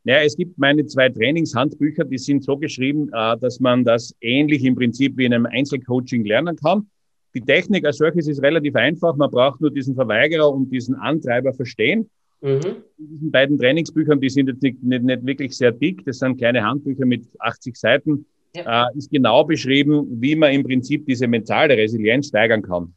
Ja, 0.04 0.22
es 0.22 0.36
gibt 0.36 0.58
meine 0.58 0.86
zwei 0.86 1.08
Trainingshandbücher, 1.08 2.04
die 2.04 2.18
sind 2.18 2.44
so 2.44 2.56
geschrieben, 2.56 3.10
äh, 3.12 3.36
dass 3.38 3.60
man 3.60 3.84
das 3.84 4.14
ähnlich 4.20 4.64
im 4.64 4.74
Prinzip 4.74 5.16
wie 5.16 5.24
in 5.24 5.34
einem 5.34 5.46
Einzelcoaching 5.46 6.24
lernen 6.24 6.56
kann. 6.56 6.88
Die 7.34 7.40
Technik 7.40 7.84
als 7.84 7.98
solches 7.98 8.26
ist 8.26 8.42
relativ 8.42 8.74
einfach. 8.76 9.14
Man 9.16 9.30
braucht 9.30 9.60
nur 9.60 9.70
diesen 9.70 9.94
Verweigerer 9.94 10.50
und 10.50 10.70
diesen 10.70 10.94
Antreiber 10.94 11.52
verstehen. 11.52 12.08
Mhm. 12.40 12.82
In 12.98 13.08
diesen 13.10 13.30
beiden 13.30 13.58
Trainingsbüchern, 13.58 14.20
die 14.20 14.30
sind 14.30 14.48
jetzt 14.48 14.62
nicht, 14.62 14.82
nicht, 14.82 15.02
nicht 15.02 15.26
wirklich 15.26 15.56
sehr 15.56 15.72
dick. 15.72 16.04
Das 16.06 16.18
sind 16.18 16.38
kleine 16.38 16.64
Handbücher 16.64 17.04
mit 17.04 17.26
80 17.38 17.76
Seiten. 17.76 18.26
Ja. 18.52 18.88
ist 18.96 19.12
genau 19.12 19.44
beschrieben, 19.44 20.20
wie 20.20 20.34
man 20.34 20.52
im 20.52 20.64
Prinzip 20.64 21.06
diese 21.06 21.28
mentale 21.28 21.76
Resilienz 21.76 22.26
steigern 22.26 22.62
kann. 22.62 22.92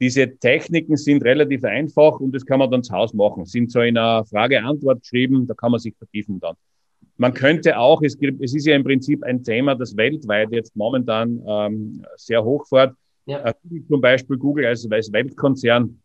Diese 0.00 0.36
Techniken 0.38 0.96
sind 0.96 1.22
relativ 1.24 1.64
einfach 1.64 2.20
und 2.20 2.34
das 2.34 2.44
kann 2.44 2.58
man 2.58 2.70
dann 2.70 2.82
zu 2.82 2.92
Hause 2.92 3.16
machen. 3.16 3.44
Sind 3.44 3.70
so 3.70 3.80
in 3.80 3.96
einer 3.96 4.24
Frage-Antwort 4.24 5.00
geschrieben, 5.00 5.46
da 5.46 5.54
kann 5.54 5.70
man 5.70 5.80
sich 5.80 5.94
vertiefen 5.96 6.40
dann. 6.40 6.56
Man 7.18 7.32
könnte 7.32 7.78
auch, 7.78 8.02
es, 8.02 8.18
gibt, 8.18 8.42
es 8.42 8.54
ist 8.54 8.66
ja 8.66 8.76
im 8.76 8.84
Prinzip 8.84 9.22
ein 9.22 9.42
Thema, 9.42 9.74
das 9.74 9.96
weltweit 9.96 10.50
jetzt 10.52 10.76
momentan 10.76 11.42
ähm, 11.46 12.04
sehr 12.16 12.44
hochfährt. 12.44 12.94
Ja. 13.24 13.44
Äh, 13.44 13.54
zum 13.88 14.00
Beispiel 14.00 14.36
Google 14.36 14.66
als, 14.66 14.90
als 14.90 15.12
Weltkonzern 15.12 16.00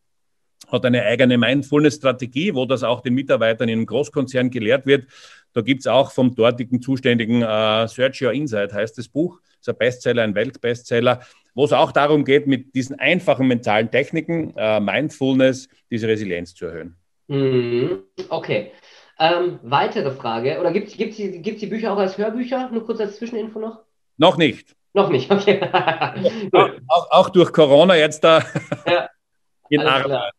hat 0.68 0.86
eine 0.86 1.04
eigene 1.04 1.38
Mindfulness-Strategie, 1.38 2.54
wo 2.54 2.66
das 2.66 2.84
auch 2.84 3.02
den 3.02 3.14
Mitarbeitern 3.14 3.68
in 3.68 3.80
einem 3.80 3.86
Großkonzern 3.86 4.50
gelehrt 4.50 4.86
wird. 4.86 5.06
Da 5.54 5.62
gibt's 5.62 5.88
auch 5.88 6.12
vom 6.12 6.34
dortigen 6.34 6.82
zuständigen 6.82 7.42
äh, 7.42 7.88
Search 7.88 8.22
Your 8.22 8.32
Insight, 8.32 8.72
heißt 8.72 8.98
das 8.98 9.10
Buch. 9.10 9.42
Ist 9.60 9.70
ein 9.70 9.78
Bestseller, 9.78 10.24
ein 10.24 10.34
Weltbestseller 10.34 11.22
wo 11.54 11.66
es 11.66 11.74
auch 11.74 11.92
darum 11.92 12.26
geht, 12.26 12.48
mit 12.48 12.76
diesen 12.76 13.00
einfachen 13.00 13.48
mentalen 13.48 13.92
Techniken, 13.92 14.54
äh, 14.56 14.80
Mindfulness, 14.80 15.68
diese 15.90 16.08
Resilienz 16.08 16.54
zu 16.54 16.66
erhöhen. 16.66 16.96
Mhm. 17.28 18.04
Okay. 18.30 18.72
Ähm, 19.20 19.60
weitere 19.62 20.12
Frage, 20.12 20.60
oder 20.60 20.72
gibt 20.72 20.88
es 20.88 20.94
die, 20.96 21.42
gibt's 21.42 21.60
die 21.60 21.68
Bücher 21.68 21.94
auch 21.94 21.98
als 21.98 22.18
Hörbücher? 22.18 22.70
Nur 22.72 22.86
kurz 22.86 23.00
als 23.00 23.18
Zwischeninfo 23.18 23.60
noch? 23.60 23.82
Noch 24.18 24.38
nicht. 24.38 24.76
Noch 24.94 25.10
nicht, 25.10 25.32
okay. 25.32 25.62
auch, 26.88 27.12
auch, 27.12 27.30
durch 27.30 27.54
Corona 27.54 27.96
jetzt 27.96 28.24
da 28.24 28.44
ja, 28.86 29.10
in 29.70 29.82
Arbeit. 29.82 30.34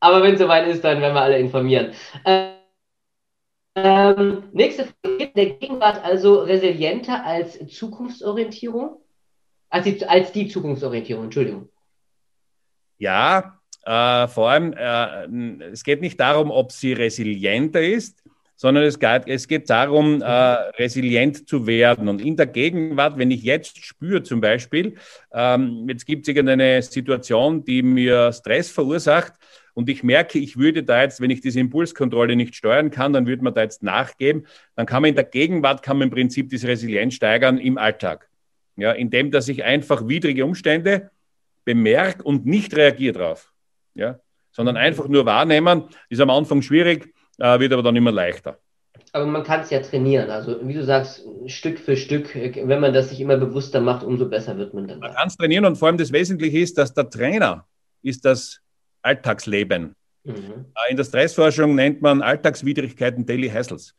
Aber 0.00 0.22
wenn 0.22 0.34
es 0.34 0.40
soweit 0.40 0.66
ist, 0.66 0.82
dann 0.82 1.00
werden 1.00 1.14
wir 1.14 1.20
alle 1.20 1.38
informieren. 1.38 1.92
Ähm, 3.74 4.44
nächste 4.52 4.86
Frage, 4.86 5.30
der 5.36 5.46
Gegenwart 5.50 6.02
also 6.02 6.40
resilienter 6.40 7.24
als 7.24 7.58
Zukunftsorientierung? 7.68 9.02
Als 9.68 9.84
die, 9.84 10.06
als 10.06 10.32
die 10.32 10.48
Zukunftsorientierung, 10.48 11.24
Entschuldigung. 11.24 11.68
Ja, 12.98 13.58
äh, 13.84 14.26
vor 14.28 14.50
allem, 14.50 14.72
äh, 14.72 15.70
es 15.70 15.84
geht 15.84 16.00
nicht 16.00 16.18
darum, 16.18 16.50
ob 16.50 16.72
sie 16.72 16.92
resilienter 16.92 17.82
ist, 17.82 18.22
sondern 18.56 18.84
es 18.84 18.98
geht, 18.98 19.22
es 19.26 19.46
geht 19.46 19.68
darum, 19.68 20.22
äh, 20.22 20.24
resilient 20.24 21.48
zu 21.48 21.66
werden. 21.66 22.08
Und 22.08 22.20
in 22.20 22.36
der 22.36 22.46
Gegenwart, 22.46 23.18
wenn 23.18 23.30
ich 23.30 23.42
jetzt 23.42 23.84
spüre 23.84 24.22
zum 24.22 24.40
Beispiel, 24.40 24.96
ähm, 25.32 25.86
jetzt 25.88 26.06
gibt 26.06 26.22
es 26.22 26.28
irgendeine 26.28 26.80
Situation, 26.82 27.64
die 27.64 27.82
mir 27.82 28.32
Stress 28.32 28.70
verursacht 28.70 29.34
und 29.74 29.90
ich 29.90 30.02
merke, 30.02 30.38
ich 30.38 30.56
würde 30.56 30.82
da 30.82 31.02
jetzt, 31.02 31.20
wenn 31.20 31.30
ich 31.30 31.42
diese 31.42 31.60
Impulskontrolle 31.60 32.34
nicht 32.34 32.56
steuern 32.56 32.90
kann, 32.90 33.12
dann 33.12 33.26
würde 33.26 33.44
man 33.44 33.52
da 33.52 33.62
jetzt 33.62 33.82
nachgeben, 33.82 34.46
dann 34.74 34.86
kann 34.86 35.02
man 35.02 35.10
in 35.10 35.16
der 35.16 35.24
Gegenwart, 35.24 35.82
kann 35.82 35.98
man 35.98 36.08
im 36.08 36.14
Prinzip 36.14 36.48
diese 36.48 36.66
Resilienz 36.66 37.14
steigern 37.14 37.58
im 37.58 37.76
Alltag 37.76 38.28
ja, 38.76 38.92
indem 38.92 39.30
dass 39.30 39.48
ich 39.48 39.64
einfach 39.64 40.06
widrige 40.06 40.44
Umstände 40.44 41.10
bemerke 41.64 42.22
und 42.22 42.46
nicht 42.46 42.74
reagiere 42.76 43.18
drauf, 43.18 43.52
ja, 43.94 44.20
sondern 44.52 44.76
einfach 44.76 45.08
nur 45.08 45.26
wahrnehmen, 45.26 45.84
ist 46.08 46.20
am 46.20 46.30
Anfang 46.30 46.62
schwierig, 46.62 47.12
äh, 47.38 47.58
wird 47.58 47.72
aber 47.72 47.82
dann 47.82 47.96
immer 47.96 48.12
leichter. 48.12 48.58
Aber 49.12 49.26
man 49.26 49.42
kann 49.44 49.60
es 49.60 49.70
ja 49.70 49.80
trainieren, 49.80 50.30
also 50.30 50.58
wie 50.66 50.74
du 50.74 50.84
sagst, 50.84 51.24
Stück 51.46 51.78
für 51.78 51.96
Stück, 51.96 52.34
wenn 52.34 52.80
man 52.80 52.92
das 52.92 53.10
sich 53.10 53.20
immer 53.20 53.36
bewusster 53.36 53.80
macht, 53.80 54.04
umso 54.04 54.28
besser 54.28 54.56
wird 54.58 54.74
man 54.74 54.88
dann. 54.88 54.98
Man 55.00 55.14
kann 55.14 55.28
es 55.28 55.36
trainieren 55.36 55.64
und 55.64 55.76
vor 55.76 55.88
allem 55.88 55.96
das 55.96 56.12
Wesentliche 56.12 56.58
ist, 56.58 56.76
dass 56.76 56.92
der 56.92 57.08
Trainer 57.08 57.66
ist 58.02 58.24
das 58.24 58.60
Alltagsleben. 59.02 59.94
Mhm. 60.24 60.34
Äh, 60.34 60.90
in 60.90 60.96
der 60.96 61.04
Stressforschung 61.04 61.74
nennt 61.74 62.02
man 62.02 62.20
Alltagswidrigkeiten 62.20 63.24
Daily 63.24 63.48
Hassles. 63.48 63.94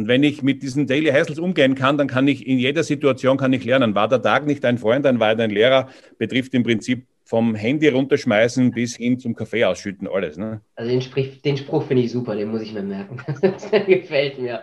Und 0.00 0.08
wenn 0.08 0.22
ich 0.22 0.42
mit 0.42 0.62
diesen 0.62 0.86
Daily 0.86 1.10
Hassles 1.10 1.38
umgehen 1.38 1.74
kann, 1.74 1.98
dann 1.98 2.08
kann 2.08 2.26
ich 2.26 2.46
in 2.46 2.58
jeder 2.58 2.84
Situation 2.84 3.36
kann 3.36 3.52
ich 3.52 3.66
lernen. 3.66 3.94
War 3.94 4.08
der 4.08 4.22
Tag 4.22 4.46
nicht 4.46 4.64
ein 4.64 4.78
Freund, 4.78 5.04
dann 5.04 5.20
war 5.20 5.32
er 5.32 5.38
ein 5.40 5.50
Lehrer, 5.50 5.90
betrifft 6.16 6.54
im 6.54 6.62
Prinzip 6.62 7.06
vom 7.26 7.54
Handy 7.54 7.86
runterschmeißen 7.88 8.70
bis 8.70 8.96
hin 8.96 9.18
zum 9.18 9.34
Kaffee 9.36 9.62
ausschütten, 9.66 10.08
alles. 10.08 10.38
Ne? 10.38 10.62
Also 10.74 10.90
den, 10.90 11.02
Sprich, 11.02 11.42
den 11.42 11.58
Spruch 11.58 11.82
finde 11.82 12.04
ich 12.04 12.12
super, 12.12 12.34
den 12.34 12.50
muss 12.50 12.62
ich 12.62 12.72
mir 12.72 12.82
merken. 12.82 13.18
das 13.42 13.70
gefällt 13.70 14.38
mir. 14.38 14.62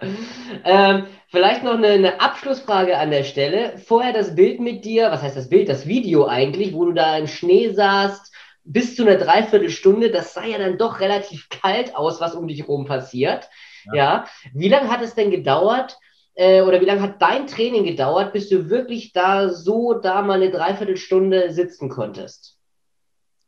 Ähm, 0.66 1.04
vielleicht 1.28 1.64
noch 1.64 1.76
eine, 1.76 1.90
eine, 1.90 2.20
Abschlussfrage 2.20 2.98
an 2.98 3.12
der 3.12 3.24
Stelle. 3.24 3.78
Vorher 3.78 4.14
das 4.14 4.34
Bild 4.34 4.60
mit 4.60 4.86
dir, 4.86 5.12
was 5.12 5.22
heißt 5.22 5.38
das 5.38 5.50
Bild, 5.50 5.70
das 5.70 5.86
Video 5.86 6.26
eigentlich, 6.26 6.74
wo 6.74 6.86
du 6.86 6.94
da 6.94 7.16
im 7.16 7.28
Schnee 7.28 7.70
saßt, 7.70 8.34
bis 8.64 8.96
zu 8.96 9.04
einer 9.04 9.18
Dreiviertelstunde, 9.18 10.10
das 10.10 10.34
sah 10.34 10.46
ja 10.46 10.58
dann 10.58 10.80
doch 10.80 11.00
relativ 11.00 11.48
kalt 11.50 11.96
aus, 11.96 12.20
was 12.20 12.34
um 12.34 12.48
dich 12.48 12.62
herum 12.62 12.86
passiert. 12.86 13.48
Ja. 13.88 13.96
ja. 13.96 14.26
Wie 14.54 14.70
lange 14.70 14.90
hat 14.90 15.02
es 15.02 15.16
denn 15.16 15.32
gedauert, 15.32 15.98
äh, 16.38 16.62
oder 16.62 16.80
wie 16.80 16.86
lange 16.86 17.02
hat 17.02 17.22
dein 17.22 17.48
Training 17.48 17.84
gedauert, 17.84 18.32
bis 18.32 18.50
du 18.50 18.70
wirklich 18.70 19.12
da 19.12 19.50
so 19.50 19.94
da 19.94 20.22
mal 20.22 20.42
eine 20.42 20.52
Dreiviertelstunde 20.52 21.52
sitzen 21.52 21.90
konntest? 21.90 22.58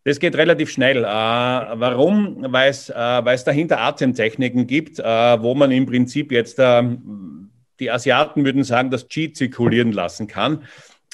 Das 0.06 0.20
geht 0.20 0.36
relativ 0.36 0.72
schnell. 0.72 1.04
Äh, 1.04 1.08
warum? 1.08 2.46
Weil 2.50 2.72
es, 2.72 2.90
äh, 2.90 3.44
dahinter 3.46 3.80
Atemtechniken 3.80 4.66
gibt, 4.66 5.00
äh, 5.00 5.04
wo 5.04 5.54
man 5.54 5.72
im 5.72 5.86
Prinzip 5.86 6.32
jetzt, 6.32 6.58
äh, 6.58 6.84
die 7.80 7.92
Asiaten 7.92 8.44
würden 8.44 8.64
sagen, 8.64 8.90
das 8.90 9.08
Qi 9.08 9.34
zirkulieren 9.34 9.92
lassen 9.92 10.28
kann. 10.28 10.64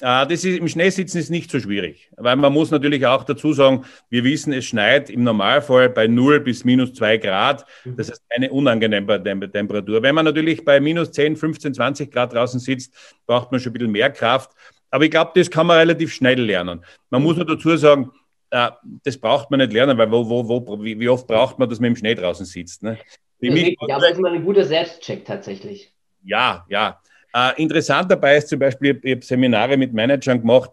Äh, 0.00 0.26
das 0.26 0.44
ist, 0.44 0.58
Im 0.58 0.68
Schneesitzen 0.68 1.18
ist 1.18 1.30
nicht 1.30 1.50
so 1.50 1.58
schwierig, 1.58 2.10
weil 2.16 2.36
man 2.36 2.52
muss 2.52 2.70
natürlich 2.70 3.06
auch 3.06 3.24
dazu 3.24 3.52
sagen, 3.52 3.84
wir 4.10 4.24
wissen, 4.24 4.52
es 4.52 4.66
schneit 4.66 5.08
im 5.08 5.24
Normalfall 5.24 5.88
bei 5.88 6.06
0 6.06 6.40
bis 6.40 6.64
minus 6.64 6.92
2 6.94 7.16
Grad. 7.18 7.64
Das 7.84 8.10
ist 8.10 8.22
eine 8.28 8.50
unangenehme 8.50 9.50
Temperatur. 9.50 10.02
Wenn 10.02 10.14
man 10.14 10.26
natürlich 10.26 10.64
bei 10.64 10.80
minus 10.80 11.12
10, 11.12 11.36
15, 11.36 11.74
20 11.74 12.12
Grad 12.12 12.34
draußen 12.34 12.60
sitzt, 12.60 12.94
braucht 13.26 13.50
man 13.50 13.60
schon 13.60 13.70
ein 13.70 13.74
bisschen 13.74 13.92
mehr 13.92 14.10
Kraft. 14.10 14.50
Aber 14.90 15.04
ich 15.04 15.10
glaube, 15.10 15.32
das 15.34 15.50
kann 15.50 15.66
man 15.66 15.78
relativ 15.78 16.12
schnell 16.12 16.40
lernen. 16.40 16.84
Man 17.10 17.22
muss 17.22 17.36
nur 17.36 17.46
dazu 17.46 17.76
sagen, 17.76 18.10
äh, 18.50 18.70
das 19.02 19.18
braucht 19.18 19.50
man 19.50 19.60
nicht 19.60 19.72
lernen, 19.72 19.96
weil 19.98 20.10
wo, 20.10 20.28
wo, 20.28 20.48
wo, 20.48 20.82
wie, 20.82 21.08
oft 21.08 21.26
braucht 21.26 21.58
man, 21.58 21.68
dass 21.68 21.80
man 21.80 21.88
im 21.88 21.96
Schnee 21.96 22.14
draußen 22.14 22.46
sitzt? 22.46 22.82
Ne? 22.82 22.98
Für 23.40 23.50
mich, 23.50 23.76
ja, 23.88 23.96
aber 23.96 24.02
das 24.02 24.12
ist 24.12 24.20
mal 24.20 24.32
ein 24.32 24.44
guter 24.44 24.64
Selbstcheck 24.64 25.24
tatsächlich. 25.24 25.92
Ja, 26.22 26.64
ja. 26.68 27.00
Äh, 27.36 27.60
interessant 27.60 28.10
dabei 28.10 28.38
ist 28.38 28.48
zum 28.48 28.58
Beispiel, 28.58 28.98
ich 29.02 29.12
habe 29.12 29.24
Seminare 29.24 29.76
mit 29.76 29.92
Managern 29.92 30.40
gemacht, 30.40 30.70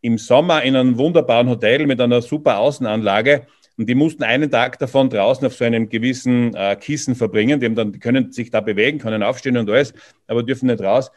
im 0.00 0.16
Sommer 0.16 0.62
in 0.62 0.74
einem 0.74 0.96
wunderbaren 0.96 1.46
Hotel 1.48 1.86
mit 1.86 2.00
einer 2.00 2.22
super 2.22 2.58
Außenanlage. 2.58 3.46
Und 3.76 3.86
die 3.86 3.94
mussten 3.94 4.22
einen 4.22 4.50
Tag 4.50 4.78
davon 4.78 5.10
draußen 5.10 5.46
auf 5.46 5.54
so 5.54 5.66
einem 5.66 5.90
gewissen 5.90 6.54
äh, 6.54 6.74
Kissen 6.76 7.14
verbringen. 7.14 7.60
Die, 7.60 7.74
dann, 7.74 7.92
die 7.92 7.98
können 7.98 8.32
sich 8.32 8.50
da 8.50 8.62
bewegen, 8.62 8.98
können 8.98 9.22
aufstehen 9.22 9.58
und 9.58 9.68
alles, 9.68 9.92
aber 10.26 10.42
dürfen 10.42 10.68
nicht 10.68 10.80
raus. 10.80 11.10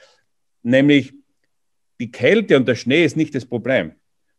Nämlich 0.63 1.13
die 2.01 2.11
Kälte 2.11 2.57
und 2.57 2.67
der 2.67 2.75
Schnee 2.75 3.05
ist 3.05 3.15
nicht 3.15 3.33
das 3.35 3.45
Problem. 3.45 3.93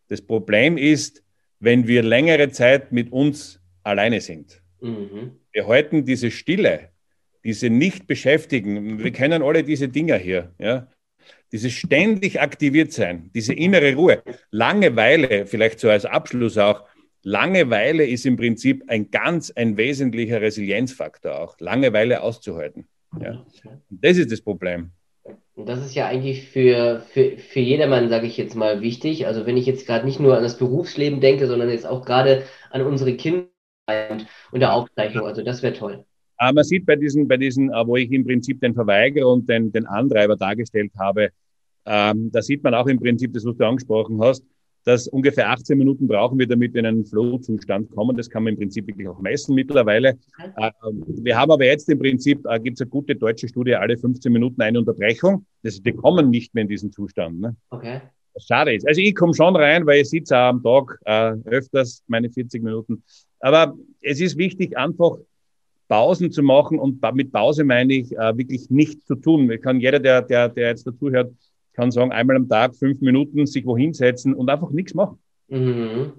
Das 0.08 0.20
Problem 0.20 0.76
ist, 0.76 1.22
wenn 1.58 1.86
wir 1.86 2.02
längere 2.02 2.50
Zeit 2.50 2.92
mit 2.92 3.12
uns 3.12 3.60
alleine 3.82 4.20
sind. 4.20 4.60
Mhm. 4.82 5.38
Wir 5.52 5.66
halten 5.66 6.04
diese 6.04 6.30
Stille 6.30 6.90
diese 7.44 7.70
nicht 7.70 8.06
beschäftigen, 8.06 8.98
wir 8.98 9.12
kennen 9.12 9.42
alle 9.42 9.64
diese 9.64 9.88
Dinger 9.88 10.16
hier, 10.16 10.52
ja, 10.58 10.88
dieses 11.52 11.72
ständig 11.72 12.40
aktiviert 12.40 12.92
sein, 12.92 13.30
diese 13.34 13.54
innere 13.54 13.94
Ruhe, 13.94 14.22
Langeweile, 14.50 15.46
vielleicht 15.46 15.80
so 15.80 15.90
als 15.90 16.04
Abschluss 16.04 16.58
auch, 16.58 16.84
Langeweile 17.22 18.06
ist 18.06 18.24
im 18.24 18.36
Prinzip 18.36 18.84
ein 18.88 19.10
ganz, 19.10 19.50
ein 19.50 19.76
wesentlicher 19.76 20.40
Resilienzfaktor 20.40 21.38
auch, 21.38 21.56
Langeweile 21.58 22.22
auszuhalten. 22.22 22.88
Ja. 23.20 23.44
Das 23.90 24.16
ist 24.16 24.32
das 24.32 24.40
Problem. 24.40 24.92
Und 25.54 25.68
das 25.68 25.84
ist 25.84 25.94
ja 25.94 26.06
eigentlich 26.06 26.48
für, 26.48 27.04
für, 27.12 27.36
für 27.36 27.60
jedermann, 27.60 28.08
sage 28.08 28.26
ich 28.26 28.38
jetzt 28.38 28.54
mal, 28.54 28.80
wichtig. 28.80 29.26
Also 29.26 29.44
wenn 29.44 29.58
ich 29.58 29.66
jetzt 29.66 29.86
gerade 29.86 30.06
nicht 30.06 30.18
nur 30.18 30.36
an 30.36 30.42
das 30.42 30.56
Berufsleben 30.56 31.20
denke, 31.20 31.46
sondern 31.46 31.68
jetzt 31.68 31.86
auch 31.86 32.06
gerade 32.06 32.44
an 32.70 32.82
unsere 32.82 33.14
Kinder 33.16 33.46
und 34.52 34.60
der 34.60 34.72
Aufzeichnung. 34.72 35.26
Also 35.26 35.42
das 35.42 35.62
wäre 35.62 35.74
toll. 35.74 36.04
Aber 36.40 36.54
man 36.54 36.64
sieht 36.64 36.86
bei 36.86 36.96
diesen, 36.96 37.28
bei 37.28 37.36
diesen, 37.36 37.70
äh, 37.70 37.86
wo 37.86 37.96
ich 37.96 38.10
im 38.10 38.24
Prinzip 38.24 38.62
den 38.62 38.72
Verweigerer 38.72 39.28
und 39.28 39.46
den, 39.46 39.70
den 39.72 39.86
Antreiber 39.86 40.36
dargestellt 40.36 40.90
habe, 40.98 41.28
ähm, 41.84 42.30
da 42.32 42.40
sieht 42.40 42.64
man 42.64 42.72
auch 42.74 42.86
im 42.86 42.98
Prinzip 42.98 43.34
das, 43.34 43.44
was 43.44 43.56
du 43.56 43.66
angesprochen 43.66 44.18
hast, 44.22 44.42
dass 44.84 45.06
ungefähr 45.06 45.50
18 45.50 45.76
Minuten 45.76 46.08
brauchen 46.08 46.38
wir, 46.38 46.46
damit 46.46 46.72
wir 46.72 46.80
in 46.80 46.86
einen 46.86 47.04
Flow-Zustand 47.04 47.90
kommen. 47.90 48.16
Das 48.16 48.30
kann 48.30 48.44
man 48.44 48.54
im 48.54 48.58
Prinzip 48.58 48.86
wirklich 48.86 49.06
auch 49.06 49.20
messen 49.20 49.54
mittlerweile. 49.54 50.18
Äh, 50.56 50.70
wir 51.06 51.36
haben 51.36 51.50
aber 51.50 51.66
jetzt 51.66 51.90
im 51.90 51.98
Prinzip, 51.98 52.46
äh, 52.46 52.58
gibt 52.58 52.78
es 52.78 52.80
eine 52.80 52.88
gute 52.88 53.16
deutsche 53.16 53.46
Studie, 53.46 53.74
alle 53.74 53.98
15 53.98 54.32
Minuten 54.32 54.62
eine 54.62 54.78
Unterbrechung. 54.78 55.44
Das, 55.62 55.84
wir 55.84 55.94
kommen 55.94 56.30
nicht 56.30 56.54
mehr 56.54 56.62
in 56.62 56.68
diesen 56.68 56.90
Zustand. 56.90 57.38
Ne? 57.38 57.54
Okay. 57.68 58.00
Was 58.32 58.46
schade 58.46 58.74
ist. 58.74 58.88
Also 58.88 59.02
ich 59.02 59.14
komme 59.14 59.34
schon 59.34 59.56
rein, 59.56 59.84
weil 59.84 60.00
ich 60.00 60.08
sitze 60.08 60.34
auch 60.38 60.48
am 60.48 60.62
Tag 60.62 60.98
äh, 61.04 61.34
öfters 61.50 62.02
meine 62.06 62.30
40 62.30 62.62
Minuten. 62.62 63.02
Aber 63.40 63.76
es 64.00 64.22
ist 64.22 64.38
wichtig, 64.38 64.78
einfach 64.78 65.18
Pausen 65.90 66.30
zu 66.30 66.44
machen 66.44 66.78
und 66.78 67.02
mit 67.14 67.32
Pause 67.32 67.64
meine 67.64 67.94
ich 67.94 68.12
äh, 68.12 68.38
wirklich 68.38 68.70
nichts 68.70 69.04
zu 69.06 69.16
tun. 69.16 69.50
Ich 69.50 69.60
kann 69.60 69.80
jeder, 69.80 69.98
der, 69.98 70.22
der, 70.22 70.48
der 70.48 70.68
jetzt 70.68 70.86
dazuhört, 70.86 71.32
kann 71.74 71.90
sagen, 71.90 72.12
einmal 72.12 72.36
am 72.36 72.48
Tag 72.48 72.76
fünf 72.76 73.00
Minuten 73.00 73.44
sich 73.46 73.66
wohin 73.66 73.92
setzen 73.92 74.32
und 74.34 74.48
einfach 74.48 74.70
nichts 74.70 74.94
machen. 74.94 75.18
Mhm. 75.48 76.12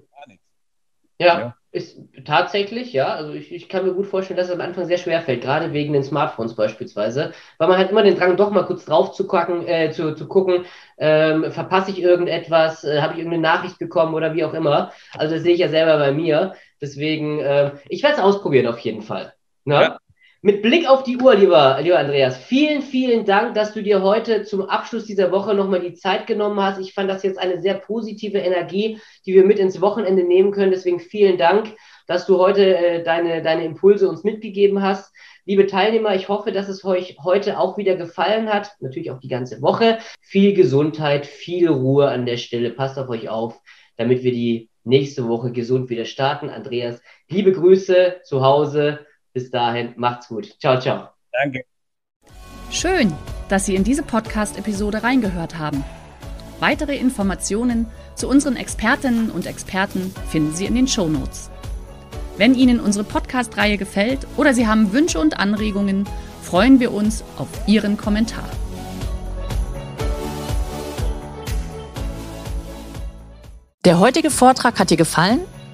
Ja, 1.18 1.38
ja, 1.38 1.56
ist 1.70 1.98
tatsächlich, 2.26 2.92
ja. 2.92 3.14
Also 3.14 3.32
ich, 3.32 3.50
ich 3.50 3.68
kann 3.70 3.86
mir 3.86 3.94
gut 3.94 4.06
vorstellen, 4.06 4.36
dass 4.36 4.48
es 4.48 4.54
am 4.54 4.60
Anfang 4.60 4.84
sehr 4.84 4.98
schwer 4.98 5.22
fällt, 5.22 5.40
gerade 5.40 5.72
wegen 5.72 5.94
den 5.94 6.02
Smartphones 6.02 6.54
beispielsweise, 6.54 7.32
weil 7.56 7.68
man 7.68 7.78
hat 7.78 7.90
immer 7.90 8.02
den 8.02 8.16
Drang, 8.16 8.36
doch 8.36 8.50
mal 8.50 8.66
kurz 8.66 8.84
drauf 8.84 9.12
zu 9.12 9.26
gucken, 9.26 9.66
äh, 9.66 9.90
zu, 9.90 10.14
zu 10.14 10.26
gucken, 10.28 10.66
ähm, 10.98 11.50
verpasse 11.50 11.92
ich 11.92 12.02
irgendetwas, 12.02 12.84
äh, 12.84 13.00
habe 13.00 13.14
ich 13.14 13.20
irgendeine 13.20 13.42
Nachricht 13.42 13.78
bekommen 13.78 14.12
oder 14.12 14.34
wie 14.34 14.44
auch 14.44 14.52
immer. 14.52 14.92
Also 15.16 15.36
das 15.36 15.44
sehe 15.44 15.54
ich 15.54 15.60
ja 15.60 15.68
selber 15.68 15.96
bei 15.96 16.12
mir. 16.12 16.54
Deswegen, 16.80 17.38
äh, 17.40 17.70
ich 17.88 18.02
werde 18.02 18.16
es 18.16 18.22
ausprobieren 18.22 18.66
auf 18.66 18.80
jeden 18.80 19.00
Fall. 19.02 19.32
Ja? 19.64 19.98
Mit 20.44 20.60
Blick 20.60 20.88
auf 20.88 21.04
die 21.04 21.18
Uhr, 21.18 21.36
lieber, 21.36 21.78
lieber 21.80 22.00
Andreas, 22.00 22.36
vielen, 22.36 22.82
vielen 22.82 23.24
Dank, 23.24 23.54
dass 23.54 23.74
du 23.74 23.80
dir 23.80 24.02
heute 24.02 24.42
zum 24.42 24.62
Abschluss 24.62 25.04
dieser 25.04 25.30
Woche 25.30 25.54
nochmal 25.54 25.78
die 25.78 25.94
Zeit 25.94 26.26
genommen 26.26 26.60
hast. 26.60 26.80
Ich 26.80 26.94
fand 26.94 27.08
das 27.08 27.22
jetzt 27.22 27.38
eine 27.38 27.60
sehr 27.60 27.74
positive 27.74 28.38
Energie, 28.38 28.98
die 29.24 29.34
wir 29.34 29.44
mit 29.44 29.60
ins 29.60 29.80
Wochenende 29.80 30.24
nehmen 30.24 30.50
können. 30.50 30.72
Deswegen 30.72 30.98
vielen 30.98 31.38
Dank, 31.38 31.76
dass 32.08 32.26
du 32.26 32.38
heute 32.38 32.76
äh, 32.76 33.04
deine, 33.04 33.40
deine 33.40 33.64
Impulse 33.64 34.08
uns 34.08 34.24
mitgegeben 34.24 34.82
hast. 34.82 35.14
Liebe 35.44 35.68
Teilnehmer, 35.68 36.16
ich 36.16 36.28
hoffe, 36.28 36.50
dass 36.50 36.68
es 36.68 36.84
euch 36.84 37.18
heute 37.22 37.56
auch 37.56 37.78
wieder 37.78 37.94
gefallen 37.94 38.52
hat. 38.52 38.72
Natürlich 38.80 39.12
auch 39.12 39.20
die 39.20 39.28
ganze 39.28 39.62
Woche. 39.62 39.98
Viel 40.20 40.54
Gesundheit, 40.54 41.24
viel 41.24 41.68
Ruhe 41.68 42.08
an 42.08 42.26
der 42.26 42.36
Stelle. 42.36 42.70
Passt 42.70 42.98
auf 42.98 43.08
euch 43.10 43.28
auf, 43.28 43.60
damit 43.96 44.24
wir 44.24 44.32
die 44.32 44.70
nächste 44.82 45.28
Woche 45.28 45.52
gesund 45.52 45.88
wieder 45.88 46.04
starten. 46.04 46.48
Andreas, 46.48 47.00
liebe 47.28 47.52
Grüße 47.52 48.22
zu 48.24 48.42
Hause. 48.42 49.06
Bis 49.32 49.50
dahin, 49.50 49.94
macht's 49.96 50.28
gut. 50.28 50.56
Ciao, 50.60 50.78
ciao. 50.78 51.08
Danke. 51.32 51.64
Schön, 52.70 53.12
dass 53.48 53.66
Sie 53.66 53.74
in 53.74 53.84
diese 53.84 54.02
Podcast-Episode 54.02 55.02
reingehört 55.02 55.58
haben. 55.58 55.84
Weitere 56.60 56.96
Informationen 56.96 57.86
zu 58.14 58.28
unseren 58.28 58.56
Expertinnen 58.56 59.30
und 59.30 59.46
Experten 59.46 60.14
finden 60.28 60.54
Sie 60.54 60.66
in 60.66 60.74
den 60.74 60.86
Show 60.86 61.08
Notes. 61.08 61.50
Wenn 62.36 62.54
Ihnen 62.54 62.80
unsere 62.80 63.04
Podcast-Reihe 63.04 63.78
gefällt 63.78 64.26
oder 64.36 64.54
Sie 64.54 64.66
haben 64.66 64.92
Wünsche 64.92 65.18
und 65.18 65.38
Anregungen, 65.38 66.06
freuen 66.42 66.80
wir 66.80 66.92
uns 66.92 67.24
auf 67.36 67.48
Ihren 67.66 67.96
Kommentar. 67.96 68.48
Der 73.84 73.98
heutige 73.98 74.30
Vortrag 74.30 74.78
hat 74.78 74.90
dir 74.90 74.96
gefallen? 74.96 75.40